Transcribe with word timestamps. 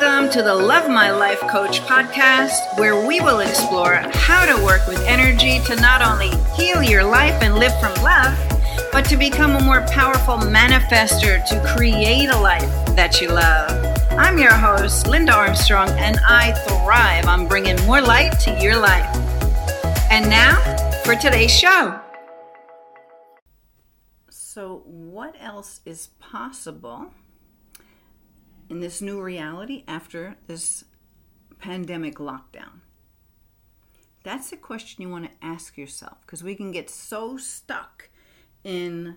Welcome 0.00 0.30
to 0.30 0.42
the 0.42 0.54
Love 0.54 0.88
My 0.88 1.10
Life 1.10 1.40
Coach 1.40 1.80
podcast, 1.80 2.78
where 2.78 3.04
we 3.04 3.20
will 3.20 3.40
explore 3.40 3.94
how 4.12 4.46
to 4.46 4.64
work 4.64 4.86
with 4.86 5.00
energy 5.00 5.58
to 5.64 5.74
not 5.74 6.02
only 6.02 6.30
heal 6.54 6.84
your 6.84 7.02
life 7.02 7.34
and 7.42 7.56
live 7.56 7.72
from 7.80 7.92
love, 8.04 8.38
but 8.92 9.04
to 9.06 9.16
become 9.16 9.56
a 9.56 9.64
more 9.64 9.84
powerful 9.88 10.36
manifester 10.36 11.44
to 11.46 11.74
create 11.74 12.28
a 12.28 12.38
life 12.38 12.70
that 12.94 13.20
you 13.20 13.26
love. 13.26 13.72
I'm 14.12 14.38
your 14.38 14.52
host, 14.52 15.08
Linda 15.08 15.32
Armstrong, 15.32 15.88
and 15.98 16.20
I 16.24 16.52
thrive 16.68 17.26
on 17.26 17.48
bringing 17.48 17.84
more 17.84 18.00
light 18.00 18.38
to 18.42 18.56
your 18.62 18.76
life. 18.76 19.16
And 20.12 20.30
now 20.30 20.54
for 21.02 21.16
today's 21.16 21.50
show. 21.50 21.98
So, 24.30 24.84
what 24.86 25.34
else 25.40 25.80
is 25.84 26.10
possible? 26.20 27.10
In 28.68 28.80
this 28.80 29.00
new 29.00 29.20
reality 29.20 29.84
after 29.86 30.36
this 30.46 30.84
pandemic 31.58 32.16
lockdown? 32.16 32.80
That's 34.24 34.52
a 34.52 34.56
question 34.56 35.02
you 35.02 35.08
want 35.08 35.24
to 35.24 35.46
ask 35.46 35.78
yourself 35.78 36.18
because 36.22 36.42
we 36.42 36.54
can 36.54 36.70
get 36.70 36.90
so 36.90 37.36
stuck 37.36 38.10
in 38.64 39.16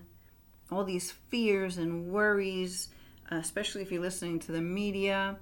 all 0.70 0.84
these 0.84 1.10
fears 1.10 1.76
and 1.76 2.08
worries, 2.08 2.88
especially 3.30 3.82
if 3.82 3.92
you're 3.92 4.00
listening 4.00 4.38
to 4.40 4.52
the 4.52 4.60
media. 4.60 5.36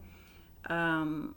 Um, 0.66 1.36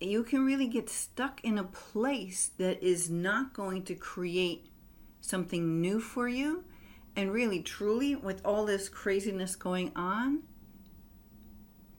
you 0.00 0.24
can 0.24 0.44
really 0.44 0.66
get 0.66 0.88
stuck 0.88 1.42
in 1.44 1.58
a 1.58 1.64
place 1.64 2.50
that 2.58 2.82
is 2.82 3.10
not 3.10 3.52
going 3.52 3.82
to 3.84 3.94
create 3.94 4.66
something 5.20 5.80
new 5.80 6.00
for 6.00 6.28
you. 6.28 6.64
And 7.16 7.32
really, 7.32 7.62
truly, 7.62 8.16
with 8.16 8.40
all 8.44 8.64
this 8.64 8.88
craziness 8.88 9.54
going 9.54 9.92
on, 9.94 10.42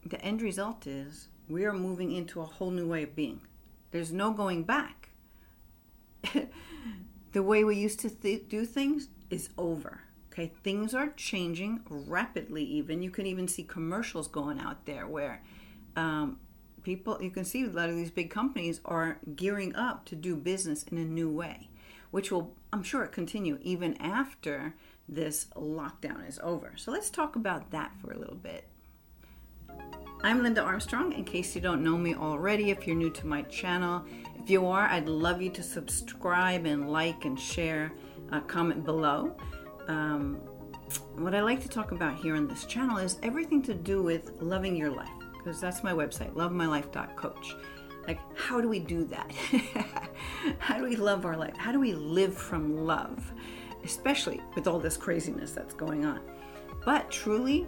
the 0.05 0.21
end 0.21 0.41
result 0.41 0.85
is 0.85 1.29
we 1.49 1.65
are 1.65 1.73
moving 1.73 2.11
into 2.11 2.41
a 2.41 2.45
whole 2.45 2.71
new 2.71 2.87
way 2.87 3.03
of 3.03 3.15
being. 3.15 3.41
There's 3.91 4.11
no 4.11 4.31
going 4.31 4.63
back. 4.63 5.09
the 7.31 7.43
way 7.43 7.63
we 7.63 7.75
used 7.75 7.99
to 8.01 8.09
th- 8.09 8.47
do 8.47 8.65
things 8.65 9.09
is 9.29 9.49
over. 9.57 10.01
Okay, 10.31 10.51
things 10.63 10.93
are 10.93 11.09
changing 11.15 11.81
rapidly. 11.89 12.63
Even 12.63 13.01
you 13.01 13.09
can 13.09 13.25
even 13.25 13.47
see 13.47 13.63
commercials 13.63 14.27
going 14.27 14.59
out 14.59 14.85
there 14.85 15.07
where 15.07 15.41
um, 15.95 16.39
people 16.83 17.21
you 17.21 17.31
can 17.31 17.45
see 17.45 17.63
a 17.63 17.69
lot 17.69 17.89
of 17.89 17.95
these 17.95 18.11
big 18.11 18.29
companies 18.29 18.81
are 18.85 19.17
gearing 19.35 19.75
up 19.75 20.05
to 20.05 20.15
do 20.15 20.35
business 20.35 20.83
in 20.83 20.97
a 20.97 21.05
new 21.05 21.29
way, 21.29 21.69
which 22.11 22.31
will 22.31 22.53
I'm 22.73 22.83
sure 22.83 23.07
continue 23.07 23.57
even 23.61 23.95
after 24.01 24.75
this 25.07 25.47
lockdown 25.55 26.27
is 26.27 26.39
over. 26.43 26.73
So 26.75 26.91
let's 26.91 27.09
talk 27.09 27.35
about 27.35 27.71
that 27.71 27.93
for 28.01 28.11
a 28.11 28.17
little 28.17 28.35
bit. 28.35 28.67
I'm 30.25 30.41
Linda 30.41 30.63
Armstrong, 30.63 31.13
in 31.13 31.23
case 31.23 31.53
you 31.53 31.61
don't 31.61 31.83
know 31.83 31.95
me 31.95 32.15
already, 32.15 32.71
if 32.71 32.87
you're 32.87 32.95
new 32.95 33.11
to 33.11 33.27
my 33.27 33.43
channel. 33.43 34.03
If 34.39 34.49
you 34.49 34.65
are, 34.65 34.87
I'd 34.87 35.07
love 35.07 35.39
you 35.39 35.51
to 35.51 35.61
subscribe 35.61 36.65
and 36.65 36.89
like 36.89 37.25
and 37.25 37.39
share, 37.39 37.93
uh, 38.31 38.39
comment 38.39 38.83
below. 38.83 39.37
Um, 39.87 40.37
what 41.13 41.35
I 41.35 41.41
like 41.41 41.61
to 41.61 41.69
talk 41.69 41.91
about 41.91 42.17
here 42.17 42.35
on 42.35 42.47
this 42.47 42.65
channel 42.65 42.97
is 42.97 43.19
everything 43.21 43.61
to 43.61 43.75
do 43.75 44.01
with 44.01 44.31
loving 44.41 44.75
your 44.75 44.89
life, 44.89 45.11
because 45.37 45.61
that's 45.61 45.83
my 45.83 45.93
website, 45.93 46.33
lovemylife.coach. 46.33 47.55
Like, 48.07 48.19
how 48.35 48.59
do 48.59 48.67
we 48.67 48.79
do 48.79 49.03
that? 49.03 49.31
how 50.57 50.79
do 50.79 50.85
we 50.85 50.95
love 50.95 51.27
our 51.27 51.37
life? 51.37 51.55
How 51.55 51.71
do 51.71 51.79
we 51.79 51.93
live 51.93 52.35
from 52.35 52.83
love? 52.87 53.31
Especially 53.83 54.41
with 54.55 54.65
all 54.65 54.79
this 54.79 54.97
craziness 54.97 55.51
that's 55.51 55.75
going 55.75 56.03
on. 56.03 56.19
But 56.83 57.11
truly, 57.11 57.67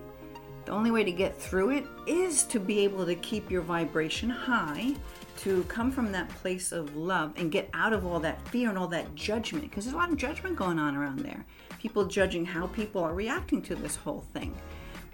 the 0.67 0.73
only 0.73 0.91
way 0.91 1.01
to 1.01 1.13
get 1.13 1.39
through 1.39 1.69
it 1.69 1.85
is 2.05 2.43
to 2.43 2.59
be 2.59 2.79
able 2.79 3.05
to 3.05 3.15
keep 3.15 3.49
your 3.49 3.61
vibration 3.61 4.29
high, 4.29 4.93
to 5.37 5.63
come 5.63 5.89
from 5.89 6.11
that 6.11 6.27
place 6.27 6.73
of 6.73 6.93
love 6.93 7.31
and 7.37 7.53
get 7.53 7.69
out 7.73 7.93
of 7.93 8.05
all 8.05 8.19
that 8.19 8.45
fear 8.49 8.67
and 8.67 8.77
all 8.77 8.89
that 8.89 9.15
judgment. 9.15 9.63
Because 9.63 9.85
there's 9.85 9.93
a 9.93 9.97
lot 9.97 10.11
of 10.11 10.17
judgment 10.17 10.57
going 10.57 10.77
on 10.77 10.97
around 10.97 11.19
there. 11.19 11.45
People 11.79 12.03
judging 12.05 12.45
how 12.45 12.67
people 12.67 13.01
are 13.01 13.13
reacting 13.13 13.61
to 13.61 13.75
this 13.75 13.95
whole 13.95 14.25
thing. 14.33 14.53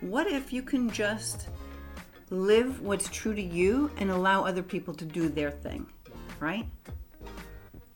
What 0.01 0.25
if 0.25 0.51
you 0.51 0.63
can 0.63 0.89
just 0.89 1.49
live 2.31 2.81
what's 2.81 3.07
true 3.09 3.35
to 3.35 3.41
you 3.41 3.91
and 3.97 4.09
allow 4.09 4.45
other 4.45 4.63
people 4.63 4.95
to 4.95 5.05
do 5.05 5.29
their 5.29 5.51
thing, 5.51 5.85
right? 6.39 6.65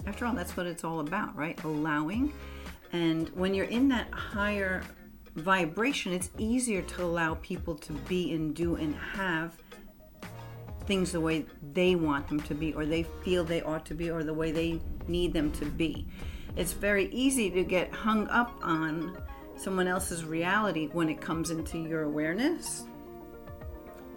After 0.06 0.28
all, 0.28 0.36
that's 0.36 0.56
what 0.56 0.68
it's 0.68 0.84
all 0.84 1.00
about, 1.00 1.36
right? 1.36 1.62
Allowing. 1.64 2.32
And 2.94 3.30
when 3.30 3.56
you're 3.56 3.66
in 3.66 3.88
that 3.88 4.12
higher 4.12 4.84
vibration, 5.38 6.14
it's 6.14 6.30
easier 6.38 6.82
to 6.82 7.04
allow 7.04 7.36
people 7.36 7.76
to 7.76 7.94
be 7.94 8.34
and 8.34 8.56
do 8.56 8.76
and 8.76 8.96
have 8.96 9.56
things 10.86 11.12
the 11.12 11.20
way 11.20 11.46
they 11.74 11.96
want 11.96 12.28
them 12.28 12.40
to 12.42 12.56
be, 12.56 12.74
or 12.74 12.86
they 12.86 13.04
feel 13.24 13.44
they 13.44 13.62
ought 13.62 13.86
to 13.86 13.94
be, 13.94 14.10
or 14.10 14.24
the 14.24 14.34
way 14.34 14.52
they 14.52 14.80
need 15.08 15.34
them 15.34 15.52
to 15.52 15.66
be. 15.66 16.08
It's 16.56 16.74
very 16.74 17.08
easy 17.10 17.50
to 17.52 17.64
get 17.64 17.94
hung 17.94 18.28
up 18.30 18.58
on 18.62 19.18
someone 19.56 19.88
else's 19.88 20.26
reality 20.26 20.88
when 20.92 21.10
it 21.10 21.22
comes 21.22 21.52
into 21.52 21.78
your 21.78 22.04
awareness 22.04 22.86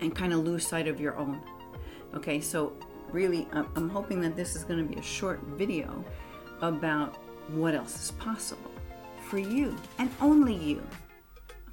and 0.00 0.14
kind 0.14 0.32
of 0.32 0.40
lose 0.40 0.66
sight 0.66 0.88
of 0.88 1.00
your 1.00 1.16
own. 1.16 1.42
Okay, 2.14 2.40
so 2.40 2.72
really, 3.12 3.46
I'm 3.52 3.88
hoping 3.88 4.20
that 4.22 4.36
this 4.36 4.56
is 4.56 4.64
going 4.64 4.86
to 4.86 4.94
be 4.94 4.98
a 4.98 5.02
short 5.02 5.40
video 5.42 6.04
about 6.62 7.16
what 7.48 7.74
else 7.74 8.00
is 8.00 8.10
possible 8.12 8.70
for 9.28 9.38
you 9.38 9.76
and 9.98 10.10
only 10.20 10.54
you 10.54 10.82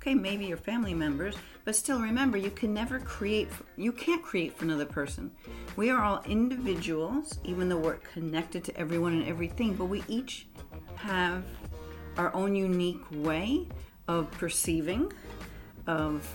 okay, 0.08 0.16
maybe 0.16 0.46
your 0.46 0.56
family 0.56 0.94
members, 0.94 1.36
but 1.66 1.76
still 1.76 2.00
remember 2.00 2.38
you 2.38 2.50
can 2.50 2.74
never 2.74 2.98
create, 2.98 3.50
you 3.76 3.92
can't 3.92 4.24
create 4.24 4.58
for 4.58 4.64
another 4.64 4.86
person. 4.86 5.30
We 5.76 5.90
are 5.90 6.02
all 6.02 6.24
individuals, 6.26 7.40
even 7.44 7.68
though 7.68 7.78
we're 7.78 7.96
connected 8.14 8.64
to 8.66 8.78
everyone 8.78 9.12
and 9.12 9.28
everything, 9.28 9.74
but 9.74 9.86
we 9.86 10.06
each 10.08 10.48
have 10.96 11.44
our 12.18 12.34
own 12.34 12.56
unique 12.56 13.04
way 13.12 13.68
of 14.08 14.32
perceiving, 14.32 15.12
of 15.88 16.26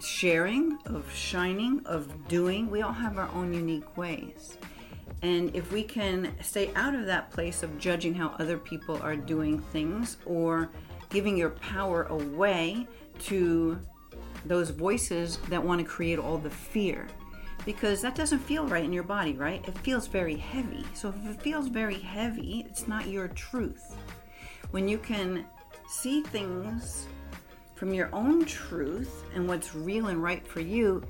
sharing, 0.00 0.78
of 0.86 1.12
shining, 1.12 1.82
of 1.84 2.28
doing. 2.28 2.70
We 2.70 2.80
all 2.80 2.94
have 2.94 3.18
our 3.18 3.28
own 3.34 3.52
unique 3.52 3.94
ways. 3.98 4.56
And 5.20 5.54
if 5.54 5.70
we 5.70 5.82
can 5.82 6.34
stay 6.40 6.70
out 6.74 6.94
of 6.94 7.04
that 7.04 7.30
place 7.30 7.62
of 7.62 7.78
judging 7.78 8.14
how 8.14 8.28
other 8.38 8.56
people 8.56 8.98
are 9.02 9.16
doing 9.16 9.60
things 9.60 10.16
or 10.24 10.70
giving 11.10 11.36
your 11.36 11.50
power 11.50 12.04
away 12.04 12.86
to 13.20 13.78
those 14.46 14.70
voices 14.70 15.36
that 15.48 15.62
want 15.62 15.80
to 15.80 15.86
create 15.86 16.18
all 16.18 16.38
the 16.38 16.50
fear 16.50 17.06
because 17.64 18.00
that 18.00 18.14
doesn't 18.14 18.38
feel 18.38 18.66
right 18.66 18.84
in 18.84 18.92
your 18.92 19.02
body, 19.02 19.34
right? 19.34 19.66
It 19.68 19.76
feels 19.78 20.06
very 20.06 20.36
heavy. 20.36 20.84
So 20.94 21.10
if 21.10 21.30
it 21.30 21.42
feels 21.42 21.68
very 21.68 21.98
heavy, 21.98 22.64
it's 22.68 22.88
not 22.88 23.08
your 23.08 23.28
truth. 23.28 23.96
When 24.70 24.88
you 24.88 24.98
can 24.98 25.44
see 25.88 26.22
things 26.22 27.06
from 27.74 27.92
your 27.92 28.08
own 28.14 28.44
truth 28.44 29.24
and 29.34 29.46
what's 29.46 29.74
real 29.74 30.06
and 30.08 30.22
right 30.22 30.46
for 30.46 30.60
you, 30.60 31.02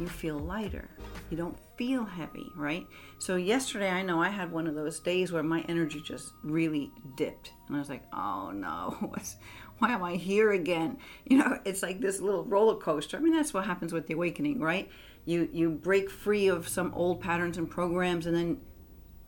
you 0.00 0.08
feel 0.08 0.38
lighter. 0.38 0.88
You 1.30 1.36
don't 1.36 1.56
feel 1.82 2.04
heavy, 2.04 2.48
right? 2.54 2.86
So 3.18 3.34
yesterday 3.34 3.90
I 3.90 4.02
know 4.02 4.22
I 4.22 4.28
had 4.28 4.52
one 4.52 4.68
of 4.68 4.76
those 4.76 5.00
days 5.00 5.32
where 5.32 5.42
my 5.42 5.62
energy 5.68 6.00
just 6.00 6.32
really 6.44 6.92
dipped. 7.16 7.54
And 7.66 7.74
I 7.74 7.80
was 7.80 7.88
like, 7.88 8.04
"Oh 8.12 8.52
no. 8.54 9.12
why 9.78 9.90
am 9.90 10.04
I 10.04 10.14
here 10.14 10.52
again?" 10.52 10.98
You 11.24 11.38
know, 11.38 11.58
it's 11.64 11.82
like 11.82 12.00
this 12.00 12.20
little 12.20 12.44
roller 12.44 12.76
coaster. 12.76 13.16
I 13.16 13.20
mean, 13.20 13.32
that's 13.32 13.52
what 13.52 13.64
happens 13.64 13.92
with 13.92 14.06
the 14.06 14.14
awakening, 14.14 14.60
right? 14.60 14.88
You 15.24 15.48
you 15.52 15.70
break 15.70 16.08
free 16.08 16.46
of 16.46 16.68
some 16.68 16.94
old 16.94 17.20
patterns 17.20 17.58
and 17.58 17.68
programs 17.68 18.26
and 18.26 18.36
then 18.36 18.60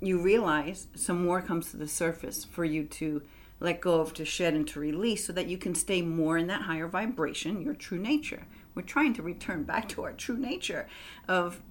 you 0.00 0.22
realize 0.22 0.86
some 0.94 1.24
more 1.24 1.42
comes 1.42 1.72
to 1.72 1.76
the 1.76 1.88
surface 1.88 2.44
for 2.44 2.64
you 2.64 2.84
to 2.84 3.22
let 3.58 3.80
go 3.80 4.00
of, 4.00 4.14
to 4.14 4.24
shed, 4.24 4.54
and 4.54 4.68
to 4.68 4.78
release 4.78 5.26
so 5.26 5.32
that 5.32 5.48
you 5.48 5.58
can 5.58 5.74
stay 5.74 6.02
more 6.02 6.38
in 6.38 6.46
that 6.46 6.62
higher 6.62 6.86
vibration, 6.86 7.62
your 7.62 7.74
true 7.74 7.98
nature. 7.98 8.46
We're 8.76 8.82
trying 8.82 9.14
to 9.14 9.22
return 9.22 9.64
back 9.64 9.88
to 9.90 10.04
our 10.04 10.12
true 10.12 10.36
nature 10.36 10.86
of 11.26 11.62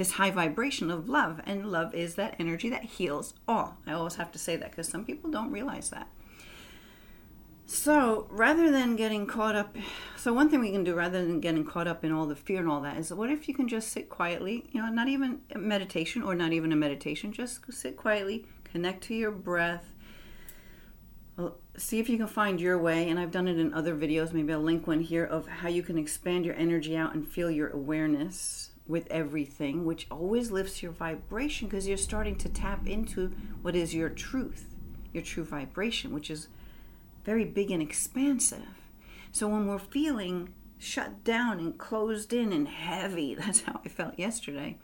this 0.00 0.12
high 0.12 0.30
vibration 0.30 0.90
of 0.90 1.10
love. 1.10 1.42
And 1.44 1.70
love 1.70 1.94
is 1.94 2.14
that 2.14 2.34
energy 2.38 2.70
that 2.70 2.84
heals 2.84 3.34
all. 3.46 3.76
I 3.86 3.92
always 3.92 4.14
have 4.14 4.32
to 4.32 4.38
say 4.38 4.56
that 4.56 4.70
because 4.70 4.88
some 4.88 5.04
people 5.04 5.30
don't 5.30 5.50
realize 5.50 5.90
that. 5.90 6.08
So 7.66 8.26
rather 8.30 8.70
than 8.70 8.96
getting 8.96 9.26
caught 9.26 9.54
up, 9.54 9.76
so 10.16 10.32
one 10.32 10.48
thing 10.48 10.60
we 10.60 10.72
can 10.72 10.84
do 10.84 10.94
rather 10.94 11.22
than 11.22 11.38
getting 11.38 11.66
caught 11.66 11.86
up 11.86 12.02
in 12.02 12.12
all 12.12 12.24
the 12.24 12.34
fear 12.34 12.60
and 12.60 12.68
all 12.68 12.80
that 12.80 12.96
is 12.96 13.12
what 13.12 13.28
if 13.28 13.46
you 13.46 13.52
can 13.52 13.68
just 13.68 13.90
sit 13.90 14.08
quietly, 14.08 14.64
you 14.72 14.80
know, 14.80 14.88
not 14.88 15.08
even 15.08 15.42
meditation 15.54 16.22
or 16.22 16.34
not 16.34 16.54
even 16.54 16.72
a 16.72 16.76
meditation, 16.76 17.30
just 17.30 17.70
sit 17.70 17.98
quietly, 17.98 18.46
connect 18.64 19.04
to 19.04 19.14
your 19.14 19.30
breath, 19.30 19.92
see 21.76 21.98
if 21.98 22.08
you 22.08 22.16
can 22.16 22.26
find 22.26 22.58
your 22.58 22.78
way. 22.78 23.10
And 23.10 23.20
I've 23.20 23.30
done 23.30 23.46
it 23.46 23.58
in 23.58 23.74
other 23.74 23.94
videos, 23.94 24.32
maybe 24.32 24.50
I'll 24.50 24.60
link 24.60 24.86
one 24.86 25.00
here 25.02 25.26
of 25.26 25.46
how 25.46 25.68
you 25.68 25.82
can 25.82 25.98
expand 25.98 26.46
your 26.46 26.54
energy 26.54 26.96
out 26.96 27.14
and 27.14 27.28
feel 27.28 27.50
your 27.50 27.68
awareness 27.68 28.69
with 28.90 29.06
everything, 29.10 29.84
which 29.84 30.06
always 30.10 30.50
lifts 30.50 30.82
your 30.82 30.92
vibration 30.92 31.68
because 31.68 31.88
you're 31.88 31.96
starting 31.96 32.36
to 32.36 32.48
tap 32.48 32.86
into 32.86 33.32
what 33.62 33.76
is 33.76 33.94
your 33.94 34.08
truth, 34.08 34.66
your 35.12 35.22
true 35.22 35.44
vibration, 35.44 36.12
which 36.12 36.30
is 36.30 36.48
very 37.24 37.44
big 37.44 37.70
and 37.70 37.82
expansive. 37.82 38.80
So 39.32 39.48
when 39.48 39.66
we're 39.66 39.78
feeling 39.78 40.52
shut 40.80 41.22
down 41.22 41.58
and 41.58 41.78
closed 41.78 42.32
in 42.32 42.52
and 42.52 42.66
heavy. 42.66 43.34
That's 43.38 43.60
how 43.60 43.80
I 43.84 43.88
felt 43.88 44.18
yesterday. 44.18 44.78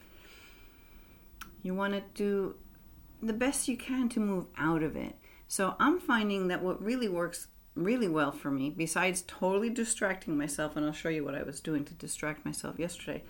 You 1.63 1.75
want 1.75 1.95
to 1.95 2.03
do 2.15 2.55
the 3.21 3.33
best 3.33 3.67
you 3.67 3.77
can 3.77 4.09
to 4.11 4.21
move 4.21 4.47
out 4.57 4.83
of 4.83 4.95
it. 4.95 5.17
So 5.49 5.75
I'm 5.81 5.99
finding 5.99 6.49
that 6.49 6.63
what 6.63 6.83
really 6.83 7.09
works 7.09 7.49
really 7.75 8.09
well 8.09 8.31
for 8.31 8.51
me, 8.51 8.71
besides 8.71 9.25
totally 9.27 9.71
distracting 9.71 10.37
myself, 10.37 10.77
and 10.77 10.85
I'll 10.85 10.93
show 10.93 11.09
you 11.09 11.25
what 11.25 11.35
I 11.35 11.43
was 11.43 11.61
doing 11.61 11.85
to 11.87 11.95
distract 11.95 12.45
myself 12.45 12.79
yesterday, 12.79 13.23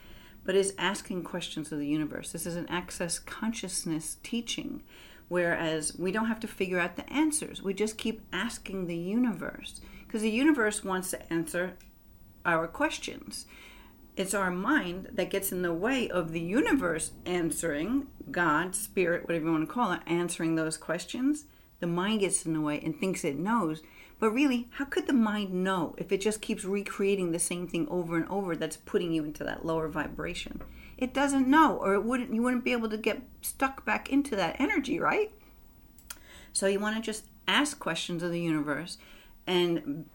but 0.46 0.54
is 0.54 0.74
asking 0.78 1.24
questions 1.24 1.72
of 1.72 1.78
the 1.78 1.88
universe. 1.88 2.30
This 2.30 2.46
is 2.46 2.56
an 2.56 2.68
access 2.70 3.18
consciousness 3.18 4.16
teaching, 4.22 4.82
whereas 5.28 5.98
we 5.98 6.12
don't 6.12 6.28
have 6.28 6.40
to 6.40 6.46
figure 6.46 6.78
out 6.78 6.96
the 6.96 7.12
answers. 7.12 7.62
We 7.62 7.74
just 7.74 7.98
keep 7.98 8.22
asking 8.32 8.86
the 8.86 8.96
universe 8.96 9.80
because 10.06 10.22
the 10.22 10.30
universe 10.30 10.84
wants 10.84 11.10
to 11.10 11.32
answer 11.32 11.76
our 12.44 12.68
questions. 12.68 13.46
It's 14.16 14.32
our 14.32 14.52
mind 14.52 15.08
that 15.12 15.30
gets 15.30 15.52
in 15.52 15.62
the 15.62 15.74
way 15.74 16.08
of 16.08 16.32
the 16.32 16.40
universe 16.40 17.10
answering, 17.26 18.06
God, 18.30 18.74
spirit, 18.74 19.26
whatever 19.26 19.46
you 19.46 19.52
want 19.52 19.68
to 19.68 19.74
call 19.74 19.92
it, 19.92 20.00
answering 20.06 20.54
those 20.54 20.78
questions. 20.78 21.44
The 21.80 21.86
mind 21.86 22.20
gets 22.20 22.46
in 22.46 22.54
the 22.54 22.60
way 22.60 22.80
and 22.80 22.98
thinks 22.98 23.24
it 23.24 23.36
knows. 23.36 23.82
But 24.18 24.30
really, 24.30 24.68
how 24.72 24.86
could 24.86 25.06
the 25.06 25.12
mind 25.12 25.52
know 25.52 25.94
if 25.98 26.10
it 26.10 26.22
just 26.22 26.40
keeps 26.40 26.64
recreating 26.64 27.32
the 27.32 27.38
same 27.38 27.68
thing 27.68 27.86
over 27.90 28.16
and 28.16 28.28
over 28.28 28.56
that's 28.56 28.78
putting 28.78 29.12
you 29.12 29.24
into 29.24 29.44
that 29.44 29.66
lower 29.66 29.88
vibration? 29.88 30.62
It 30.96 31.12
doesn't 31.12 31.46
know, 31.46 31.76
or 31.76 31.94
it 31.94 32.04
wouldn't 32.04 32.32
you 32.32 32.42
wouldn't 32.42 32.64
be 32.64 32.72
able 32.72 32.88
to 32.88 32.96
get 32.96 33.22
stuck 33.42 33.84
back 33.84 34.08
into 34.08 34.34
that 34.36 34.58
energy, 34.58 34.98
right? 34.98 35.30
So 36.52 36.66
you 36.66 36.80
want 36.80 36.96
to 36.96 37.02
just 37.02 37.26
ask 37.46 37.78
questions 37.78 38.22
of 38.22 38.30
the 38.30 38.40
universe 38.40 38.96
and 39.46 40.06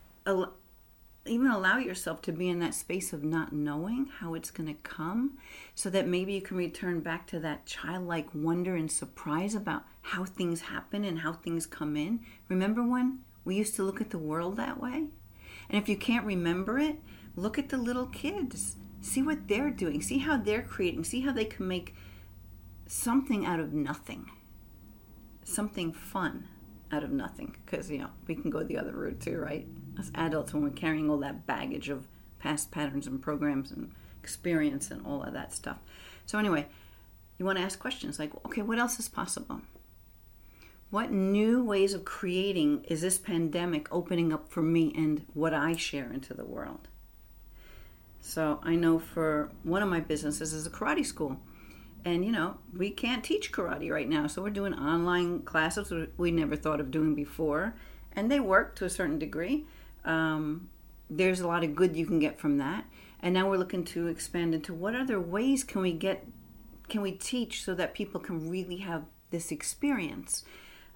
even 1.25 1.47
allow 1.47 1.77
yourself 1.77 2.21
to 2.23 2.31
be 2.31 2.49
in 2.49 2.59
that 2.59 2.73
space 2.73 3.13
of 3.13 3.23
not 3.23 3.53
knowing 3.53 4.07
how 4.19 4.33
it's 4.33 4.49
going 4.49 4.67
to 4.67 4.81
come 4.81 5.37
so 5.75 5.89
that 5.91 6.07
maybe 6.07 6.33
you 6.33 6.41
can 6.41 6.57
return 6.57 6.99
back 6.99 7.27
to 7.27 7.39
that 7.39 7.67
childlike 7.67 8.27
wonder 8.33 8.75
and 8.75 8.91
surprise 8.91 9.53
about 9.53 9.83
how 10.01 10.25
things 10.25 10.61
happen 10.61 11.05
and 11.05 11.19
how 11.19 11.31
things 11.31 11.67
come 11.67 11.95
in. 11.95 12.21
Remember 12.49 12.83
when 12.83 13.19
we 13.43 13.55
used 13.55 13.75
to 13.75 13.83
look 13.83 14.01
at 14.01 14.09
the 14.09 14.17
world 14.17 14.57
that 14.57 14.79
way? 14.79 15.05
And 15.69 15.81
if 15.81 15.87
you 15.89 15.97
can't 15.97 16.25
remember 16.25 16.79
it, 16.79 16.97
look 17.35 17.57
at 17.57 17.69
the 17.69 17.77
little 17.77 18.07
kids. 18.07 18.75
See 19.01 19.21
what 19.21 19.47
they're 19.47 19.71
doing. 19.71 20.01
See 20.01 20.19
how 20.19 20.37
they're 20.37 20.61
creating. 20.61 21.05
See 21.05 21.21
how 21.21 21.31
they 21.31 21.45
can 21.45 21.67
make 21.67 21.95
something 22.87 23.45
out 23.45 23.59
of 23.59 23.73
nothing. 23.73 24.29
Something 25.43 25.91
fun 25.91 26.47
out 26.91 27.03
of 27.03 27.11
nothing. 27.11 27.55
Because, 27.65 27.89
you 27.89 27.99
know, 27.99 28.09
we 28.27 28.35
can 28.35 28.51
go 28.51 28.63
the 28.63 28.77
other 28.77 28.91
route 28.91 29.19
too, 29.21 29.39
right? 29.39 29.67
As 29.97 30.11
adults, 30.13 30.53
when 30.53 30.63
we're 30.63 30.69
carrying 30.69 31.09
all 31.09 31.17
that 31.19 31.47
baggage 31.47 31.89
of 31.89 32.07
past 32.39 32.71
patterns 32.71 33.07
and 33.07 33.21
programs 33.21 33.71
and 33.71 33.91
experience 34.21 34.91
and 34.91 35.05
all 35.05 35.23
of 35.23 35.33
that 35.33 35.53
stuff. 35.53 35.77
So, 36.25 36.37
anyway, 36.37 36.67
you 37.37 37.45
want 37.45 37.57
to 37.57 37.63
ask 37.63 37.79
questions 37.79 38.19
like, 38.19 38.33
okay, 38.45 38.61
what 38.61 38.77
else 38.77 38.99
is 38.99 39.09
possible? 39.09 39.61
What 40.91 41.09
new 41.09 41.63
ways 41.63 41.93
of 41.93 42.03
creating 42.03 42.83
is 42.83 42.99
this 42.99 43.17
pandemic 43.17 43.87
opening 43.93 44.33
up 44.33 44.49
for 44.49 44.61
me 44.61 44.93
and 44.95 45.25
what 45.33 45.53
I 45.53 45.73
share 45.77 46.11
into 46.11 46.33
the 46.33 46.43
world? 46.43 46.89
So, 48.19 48.59
I 48.61 48.75
know 48.75 48.99
for 48.99 49.49
one 49.63 49.81
of 49.81 49.87
my 49.89 50.01
businesses 50.01 50.53
is 50.53 50.67
a 50.67 50.69
karate 50.69 51.05
school. 51.05 51.39
And 52.03 52.25
you 52.25 52.31
know 52.31 52.57
we 52.75 52.89
can't 52.89 53.23
teach 53.23 53.51
karate 53.51 53.91
right 53.91 54.09
now 54.09 54.25
so 54.25 54.41
we're 54.41 54.49
doing 54.49 54.73
online 54.73 55.43
classes 55.43 55.93
we 56.17 56.31
never 56.31 56.55
thought 56.55 56.79
of 56.79 56.91
doing 56.91 57.15
before. 57.15 57.75
And 58.13 58.29
they 58.29 58.39
work 58.39 58.75
to 58.77 58.85
a 58.85 58.89
certain 58.89 59.19
degree. 59.19 59.65
Um, 60.03 60.69
there's 61.09 61.39
a 61.39 61.47
lot 61.47 61.63
of 61.63 61.75
good 61.75 61.95
you 61.95 62.05
can 62.05 62.19
get 62.19 62.39
from 62.39 62.57
that. 62.57 62.85
And 63.21 63.33
now 63.33 63.49
we're 63.49 63.57
looking 63.57 63.85
to 63.85 64.07
expand 64.07 64.55
into 64.55 64.73
what 64.73 64.95
other 64.95 65.19
ways 65.19 65.63
can 65.63 65.81
we 65.81 65.93
get 65.93 66.25
can 66.89 67.01
we 67.01 67.13
teach 67.13 67.63
so 67.63 67.73
that 67.75 67.93
people 67.93 68.19
can 68.19 68.49
really 68.49 68.77
have 68.77 69.05
this 69.29 69.51
experience 69.51 70.43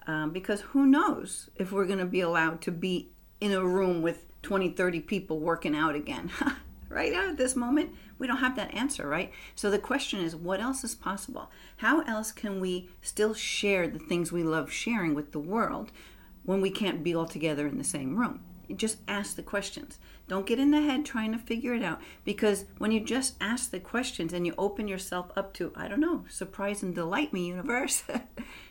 um, 0.08 0.32
because 0.32 0.62
who 0.62 0.86
knows 0.86 1.50
if 1.56 1.72
we're 1.72 1.86
going 1.86 2.00
to 2.00 2.06
be 2.06 2.22
allowed 2.22 2.62
to 2.62 2.72
be 2.72 3.10
in 3.42 3.52
a 3.52 3.64
room 3.64 4.02
with 4.02 4.26
20 4.42 4.70
30 4.70 5.00
people 5.02 5.40
working 5.40 5.76
out 5.76 5.96
again 5.96 6.32
right 6.90 7.12
now 7.12 7.30
at 7.30 7.38
this 7.38 7.56
moment 7.56 7.92
we 8.18 8.28
don't 8.28 8.38
have 8.38 8.56
that 8.56 8.74
answer, 8.74 9.08
right? 9.08 9.32
So 9.56 9.70
the 9.70 9.80
question 9.80 10.22
is, 10.22 10.36
what 10.36 10.62
else 10.62 10.84
is 10.84 10.96
possible? 10.96 11.52
How 11.78 12.02
else 12.02 12.32
can 12.32 12.60
we 12.60 12.90
still 13.02 13.34
share 13.34 13.88
the 13.88 14.00
things 14.00 14.32
we 14.32 14.44
love 14.44 14.72
sharing 14.72 15.14
with 15.14 15.32
the 15.32 15.40
world 15.40 15.92
when 16.44 16.62
we 16.62 16.70
can't 16.70 17.04
be 17.04 17.14
all 17.14 17.26
together 17.26 17.68
in 17.68 17.78
the 17.78 17.84
same 17.84 18.16
room? 18.16 18.42
just 18.76 18.98
ask 19.08 19.36
the 19.36 19.44
questions. 19.44 20.00
Don't 20.28 20.48
get 20.48 20.58
in 20.58 20.72
the 20.72 20.82
head 20.82 21.06
trying 21.06 21.32
to 21.34 21.38
figure 21.38 21.76
it 21.76 21.84
out 21.84 22.02
because 22.24 22.66
when 22.80 22.92
you 22.92 23.00
just 23.00 23.36
ask 23.40 23.70
the 23.70 23.80
questions 23.80 24.34
and 24.34 24.44
you 24.48 24.56
open 24.58 24.88
yourself 24.88 25.30
up 25.36 25.54
to, 25.54 25.72
I 25.76 25.88
don't 25.88 26.00
know, 26.00 26.26
surprise 26.30 26.82
and 26.82 26.96
delight 26.96 27.32
me, 27.32 27.46
universe. 27.46 28.04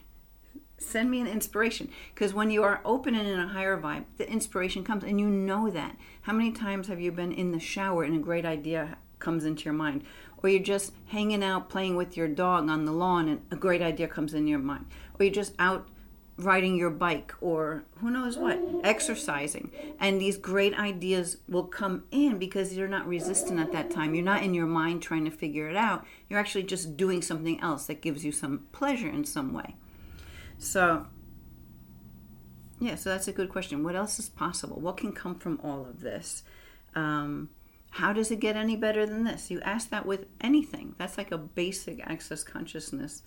Send 0.79 1.11
me 1.11 1.21
an 1.21 1.27
inspiration 1.27 1.91
because 2.15 2.35
when 2.35 2.51
you 2.51 2.63
are 2.63 2.81
open 2.85 3.15
and 3.15 3.29
in 3.29 3.41
a 3.41 3.49
higher 3.49 3.81
vibe, 3.81 4.05
the 4.17 4.31
inspiration 4.31 4.85
comes 4.85 5.05
and 5.05 5.19
you 5.19 5.29
know 5.29 5.71
that. 5.71 5.97
How 6.23 6.33
many 6.33 6.53
times 6.53 6.89
have 6.89 7.01
you 7.01 7.13
been 7.13 7.33
in 7.33 7.53
the 7.53 7.61
shower 7.61 8.05
and 8.05 8.15
a 8.15 8.19
great 8.19 8.45
idea 8.45 8.99
comes 9.25 9.45
into 9.45 9.65
your 9.65 9.75
mind. 9.75 10.05
Or 10.43 10.49
you're 10.51 10.63
just 10.63 10.93
hanging 11.07 11.43
out 11.43 11.71
playing 11.71 11.97
with 11.97 12.17
your 12.17 12.29
dog 12.29 12.69
on 12.69 12.85
the 12.85 12.93
lawn 12.93 13.29
and 13.29 13.43
a 13.51 13.57
great 13.57 13.83
idea 13.83 14.07
comes 14.07 14.35
in 14.35 14.47
your 14.47 14.59
mind. 14.59 14.87
Or 15.19 15.25
you're 15.25 15.35
just 15.35 15.55
out 15.59 15.89
riding 16.37 16.77
your 16.77 16.91
bike 16.91 17.33
or 17.41 17.85
who 17.99 18.11
knows 18.11 18.37
what, 18.37 18.61
exercising. 18.83 19.71
And 19.99 20.21
these 20.21 20.37
great 20.37 20.79
ideas 20.79 21.39
will 21.49 21.65
come 21.65 22.05
in 22.11 22.39
because 22.39 22.77
you're 22.77 22.89
not 22.89 23.07
resistant 23.07 23.61
at 23.61 23.73
that 23.73 23.91
time. 23.91 24.15
You're 24.15 24.25
not 24.25 24.43
in 24.43 24.53
your 24.53 24.67
mind 24.67 25.01
trying 25.01 25.25
to 25.25 25.31
figure 25.31 25.71
it 25.71 25.77
out. 25.77 26.05
You're 26.29 26.41
actually 26.41 26.65
just 26.65 26.97
doing 26.97 27.23
something 27.23 27.61
else 27.61 27.87
that 27.87 28.03
gives 28.03 28.25
you 28.25 28.33
some 28.33 28.67
pleasure 28.73 29.09
in 29.09 29.25
some 29.25 29.53
way. 29.53 29.77
So, 30.59 31.07
yeah, 32.81 32.95
so 32.97 33.11
that's 33.11 33.29
a 33.29 33.33
good 33.33 33.49
question. 33.49 33.85
What 33.85 33.97
else 33.97 34.19
is 34.19 34.29
possible? 34.29 34.81
What 34.81 34.97
can 34.97 35.13
come 35.13 35.35
from 35.35 35.61
all 35.63 35.87
of 35.87 36.01
this? 36.01 36.43
Um, 36.95 37.51
how 37.91 38.13
does 38.13 38.31
it 38.31 38.41
get 38.41 38.57
any 38.57 38.77
better 38.77 39.07
than 39.07 39.25
this? 39.25 39.51
You 39.51 39.61
ask 39.61 39.91
that 39.91 40.07
with 40.07 40.27
anything. 40.41 40.95
That's 40.99 41.17
like 41.17 41.31
a 41.31 41.39
basic 41.39 42.01
access 42.05 42.43
consciousness 42.43 43.23